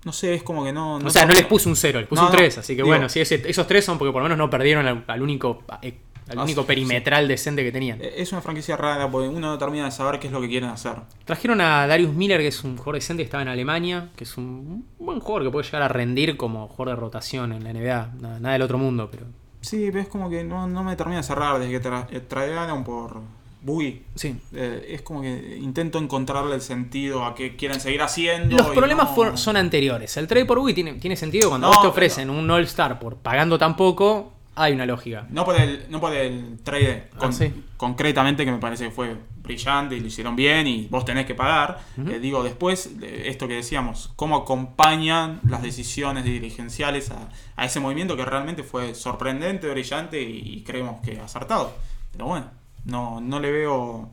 no 0.04 0.12
sé, 0.12 0.34
es 0.34 0.42
como 0.42 0.64
que 0.64 0.72
no... 0.72 0.96
o 0.96 1.10
sea, 1.10 1.26
no 1.26 1.34
les 1.34 1.44
puse 1.44 1.68
un 1.68 1.76
0, 1.76 2.00
les 2.00 2.08
puse 2.08 2.22
un 2.22 2.26
no, 2.28 2.32
3. 2.32 2.58
Así 2.58 2.72
que 2.74 2.76
digo- 2.82 2.88
bueno, 2.88 3.08
si 3.08 3.20
ese- 3.20 3.42
esos 3.48 3.66
tres 3.66 3.84
son 3.84 3.98
porque 3.98 4.12
por 4.12 4.22
lo 4.22 4.24
menos 4.28 4.38
no 4.38 4.48
perdieron 4.48 4.86
al, 4.86 5.04
al 5.06 5.22
único, 5.22 5.62
eh, 5.82 5.98
al 6.30 6.38
Ah, 6.38 6.42
único 6.44 6.60
sí, 6.62 6.66
perimetral 6.68 7.26
decente 7.28 7.62
que 7.64 7.72
tenían. 7.72 8.00
Eh, 8.00 8.14
Es 8.16 8.32
una 8.32 8.40
franquicia 8.40 8.76
rara 8.76 9.10
porque 9.10 9.28
uno 9.28 9.40
no 9.48 9.58
termina 9.58 9.84
de 9.86 9.90
saber 9.90 10.18
qué 10.20 10.26
es 10.28 10.32
lo 10.32 10.40
que 10.40 10.48
quieren 10.48 10.68
hacer. 10.70 10.94
Trajeron 11.24 11.60
a 11.60 11.86
Darius 11.86 12.14
Miller, 12.14 12.40
que 12.40 12.48
es 12.48 12.64
un 12.64 12.76
jugador 12.76 12.94
decente 12.96 13.22
que 13.22 13.24
estaba 13.24 13.42
en 13.42 13.48
Alemania, 13.48 14.08
que 14.16 14.24
es 14.24 14.36
un 14.38 14.86
buen 14.98 15.20
jugador 15.20 15.44
que 15.48 15.50
puede 15.52 15.64
llegar 15.66 15.82
a 15.82 15.88
rendir 15.88 16.36
como 16.36 16.68
jugador 16.68 16.96
de 16.96 17.00
rotación 17.00 17.52
en 17.52 17.64
la 17.64 17.72
NBA. 17.72 18.12
Nada, 18.20 18.40
nada 18.40 18.52
del 18.52 18.62
otro 18.62 18.78
mundo, 18.78 19.08
pero 19.10 19.26
Sí, 19.60 19.88
pero 19.90 20.00
es 20.00 20.08
como 20.08 20.30
que 20.30 20.44
no, 20.44 20.66
no 20.68 20.84
me 20.84 20.94
termina 20.96 21.18
de 21.18 21.22
cerrar 21.24 21.58
desde 21.58 21.72
que 21.72 21.80
tra 21.80 22.06
eh, 22.10 22.20
tradearon 22.20 22.84
por 22.84 23.20
Boogie. 23.60 24.02
sí. 24.14 24.36
Eh, 24.54 24.86
es 24.90 25.02
como 25.02 25.20
que 25.20 25.58
intento 25.60 25.98
encontrarle 25.98 26.54
el 26.54 26.60
sentido 26.60 27.24
a 27.24 27.34
qué 27.34 27.56
quieren 27.56 27.80
seguir 27.80 28.00
haciendo. 28.02 28.56
Los 28.56 28.68
problemas 28.68 29.08
no- 29.10 29.14
fueron- 29.16 29.36
son 29.38 29.56
anteriores. 29.56 30.16
El 30.16 30.28
trade 30.28 30.44
por 30.46 30.58
Boogie 30.58 30.74
tiene, 30.74 30.94
tiene 30.94 31.16
sentido 31.16 31.48
cuando 31.48 31.66
No, 31.66 31.72
vos 31.72 31.78
te 31.78 31.82
pero- 31.82 31.90
ofrecen 31.90 32.30
un 32.30 32.48
All-Star 32.50 32.98
por 33.00 33.16
pagando 33.16 33.58
tan 33.58 33.74
poco, 33.76 34.32
hay 34.54 34.72
una 34.74 34.86
lógica. 34.86 35.26
No 35.30 35.44
por 35.44 35.56
el, 35.60 35.86
no 35.90 36.00
por 36.00 36.12
el 36.14 36.58
trade 36.62 37.08
Ah, 37.20 37.32
sí. 37.32 37.52
concretamente, 37.76 38.44
que 38.44 38.52
me 38.52 38.58
parece 38.58 38.84
que 38.84 38.90
fue 38.92 39.16
brillante 39.48 39.96
y 39.96 40.00
lo 40.00 40.06
hicieron 40.06 40.36
bien 40.36 40.68
y 40.68 40.86
vos 40.88 41.04
tenés 41.04 41.26
que 41.26 41.34
pagar. 41.34 41.80
Eh, 42.06 42.20
digo, 42.20 42.44
después, 42.44 42.90
esto 43.02 43.48
que 43.48 43.54
decíamos, 43.54 44.12
cómo 44.14 44.36
acompañan 44.36 45.40
las 45.48 45.62
decisiones 45.62 46.22
dirigenciales 46.24 47.10
a, 47.10 47.28
a 47.56 47.64
ese 47.64 47.80
movimiento 47.80 48.16
que 48.16 48.24
realmente 48.24 48.62
fue 48.62 48.94
sorprendente, 48.94 49.68
brillante 49.68 50.22
y, 50.22 50.38
y 50.58 50.62
creemos 50.62 51.00
que 51.00 51.18
acertado. 51.18 51.72
Pero 52.12 52.26
bueno, 52.26 52.46
no, 52.84 53.20
no 53.20 53.40
le 53.40 53.50
veo 53.50 54.10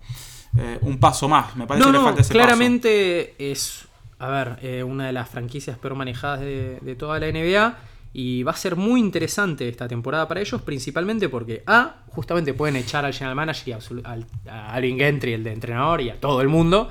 eh, 0.57 0.79
un 0.81 0.97
paso 0.99 1.27
más. 1.27 1.55
Me 1.55 1.67
parece 1.67 1.85
No, 1.85 1.91
que 1.91 1.97
le 1.97 1.99
no, 1.99 2.05
falta 2.05 2.21
ese 2.21 2.33
paso. 2.33 2.39
claramente 2.45 3.35
es, 3.51 3.87
a 4.17 4.27
ver, 4.29 4.57
eh, 4.61 4.83
una 4.83 5.05
de 5.07 5.11
las 5.13 5.29
franquicias 5.29 5.77
peor 5.77 5.95
manejadas 5.95 6.39
de, 6.39 6.79
de 6.81 6.95
toda 6.95 7.19
la 7.19 7.27
NBA. 7.31 7.77
Y 8.17 8.43
va 8.43 8.53
a 8.53 8.55
ser 8.55 8.77
muy 8.77 9.01
interesante 9.01 9.67
esta 9.67 9.89
temporada 9.89 10.25
para 10.25 10.39
ellos, 10.39 10.61
principalmente 10.61 11.27
porque 11.27 11.63
A, 11.67 12.03
justamente 12.07 12.53
pueden 12.53 12.77
echar 12.77 13.03
al 13.03 13.13
general 13.13 13.35
manager 13.35 13.67
y 13.67 13.71
absolu- 13.73 14.01
al- 14.05 14.25
a 14.49 14.71
Alvin 14.73 14.97
Gentry, 14.97 15.33
el 15.33 15.43
de 15.43 15.51
entrenador, 15.51 15.99
y 15.99 16.09
a 16.11 16.17
todo 16.19 16.39
el 16.41 16.47
mundo. 16.47 16.89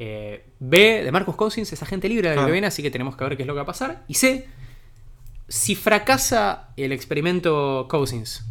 Eh, 0.00 0.44
B, 0.58 1.04
de 1.04 1.12
Marcus 1.12 1.36
Cousins 1.36 1.72
es 1.72 1.80
agente 1.82 2.08
libre 2.08 2.28
del 2.30 2.36
Claro. 2.38 2.46
que 2.48 2.52
viene, 2.52 2.66
así 2.66 2.82
que 2.82 2.90
tenemos 2.90 3.14
que 3.16 3.22
ver 3.22 3.36
qué 3.36 3.44
es 3.44 3.46
lo 3.46 3.52
que 3.52 3.58
va 3.58 3.62
a 3.62 3.66
pasar. 3.66 4.02
Y 4.08 4.14
C, 4.14 4.48
si 5.46 5.76
fracasa 5.76 6.70
el 6.76 6.90
experimento 6.90 7.86
Cousins, 7.88 8.44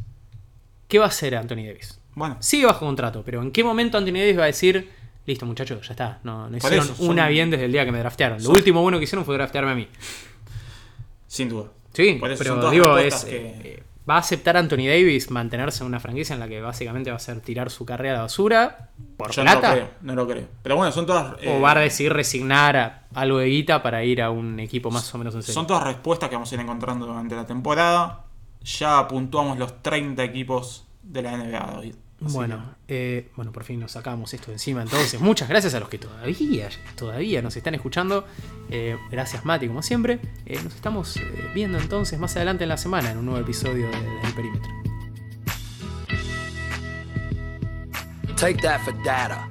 ¿qué 0.88 1.00
va 1.00 1.06
a 1.06 1.10
hacer 1.10 1.36
Anthony 1.36 1.66
Davis? 1.68 2.00
Bueno, 2.16 2.38
Sigue 2.40 2.66
bajo 2.68 2.86
contrato, 2.86 3.22
pero 3.26 3.42
¿en 3.42 3.52
qué 3.52 3.66
momento 3.66 3.98
Anthony 3.98 4.14
Davis 4.20 4.38
va 4.40 4.44
a 4.44 4.48
decir, 4.48 4.90
listo 5.26 5.46
muchachos, 5.46 5.86
ya 5.86 5.92
está, 5.92 6.20
no, 6.24 6.48
hicieron 6.56 6.80
eso, 6.86 6.96
son- 6.96 7.10
una 7.10 7.28
bien 7.28 7.50
desde 7.52 7.66
el 7.66 7.72
día 7.74 7.84
que 7.84 7.92
me 7.92 8.00
draftearon? 8.00 8.38
Lo 8.38 8.46
son- 8.46 8.56
último 8.58 8.82
bueno 8.82 8.98
que 8.98 9.04
hicieron 9.04 9.26
fue 9.26 9.36
draftearme 9.36 9.72
a 9.72 9.76
mí. 9.76 9.88
sin 11.28 11.50
duda. 11.50 11.68
Sí, 11.98 12.14
Por 12.20 12.30
eso 12.30 12.38
pero 12.38 12.52
son 12.52 12.60
todas 12.60 12.74
digo, 12.74 12.98
es, 13.00 13.26
que- 13.26 13.60
eh, 13.64 13.84
¿Va 14.08 14.18
a 14.18 14.20
aceptar 14.20 14.56
Anthony 14.56 14.86
Davis 14.88 15.32
mantenerse 15.32 15.84
en 15.84 15.88
una 15.88 16.00
franquicia 16.00 16.36
en 16.36 16.40
la 16.40 16.48
que 16.48 16.62
básicamente 16.62 17.10
va 17.10 17.18
a 17.18 17.20
ser 17.20 17.42
tirar 17.42 17.72
su 17.72 17.86
carrera 17.88 18.14
a 18.14 18.18
la 18.18 18.22
basura 18.22 18.92
por 19.18 19.32
Yo 19.32 19.44
no 19.44 19.52
lo 19.52 19.60
plata? 19.60 19.74
creo, 19.74 19.90
no 20.02 20.14
lo 20.16 20.28
creo. 20.28 20.48
Pero 20.62 20.76
bueno, 20.76 20.92
son 20.92 21.08
todas. 21.08 21.34
¿O 21.34 21.38
eh, 21.42 21.60
va 21.60 21.72
a 21.72 21.80
decidir 21.80 22.14
resignar 22.14 22.78
a 22.78 23.04
algo 23.16 23.40
de 23.40 23.48
guita 23.48 23.82
para 23.82 24.04
ir 24.04 24.22
a 24.22 24.30
un 24.30 24.60
equipo 24.60 24.92
más 24.92 25.12
o 25.14 25.18
menos 25.18 25.34
en 25.34 25.42
serio? 25.42 25.56
Son 25.56 25.66
todas 25.66 25.84
respuestas 25.84 26.30
que 26.30 26.36
vamos 26.36 26.52
a 26.52 26.56
ir 26.56 26.62
encontrando 26.62 27.08
durante 27.08 27.36
la 27.36 27.48
temporada. 27.48 28.26
Ya 28.62 29.08
puntuamos 29.08 29.58
los 29.58 29.82
30 29.82 30.24
equipos 30.24 30.86
de 31.02 31.24
la 31.24 31.32
NBA, 31.34 31.72
David. 31.74 31.96
Así 32.26 32.34
Bueno, 32.34 32.76
eh, 32.88 33.30
bueno, 33.36 33.52
por 33.52 33.64
fin 33.64 33.80
nos 33.80 33.92
sacamos 33.92 34.34
esto 34.34 34.48
de 34.48 34.54
encima. 34.54 34.82
Entonces, 34.82 35.22
muchas 35.22 35.48
gracias 35.50 35.76
a 35.76 35.80
los 35.80 35.88
que 35.88 36.00
todavía, 36.00 36.70
todavía 36.96 37.42
nos 37.42 37.56
están 37.56 37.76
escuchando. 37.76 38.26
Eh, 38.70 38.98
gracias, 39.12 39.46
Mati, 39.46 39.68
como 39.68 39.84
siempre. 39.84 40.20
Eh, 40.46 40.60
nos 40.64 40.74
estamos 40.74 41.18
eh, 41.18 41.22
viendo 41.54 41.78
entonces 41.78 42.20
más 42.20 42.36
adelante 42.36 42.64
en 42.64 42.70
la 42.70 42.78
semana 42.78 43.12
en 43.12 43.20
un 43.20 43.26
nuevo 43.26 43.40
episodio 43.40 43.88
de, 43.90 44.02
del 44.02 44.34
Perímetro. 44.36 44.72
Take 48.36 48.62
that 48.62 48.82
for 48.82 48.94
data. 49.04 49.50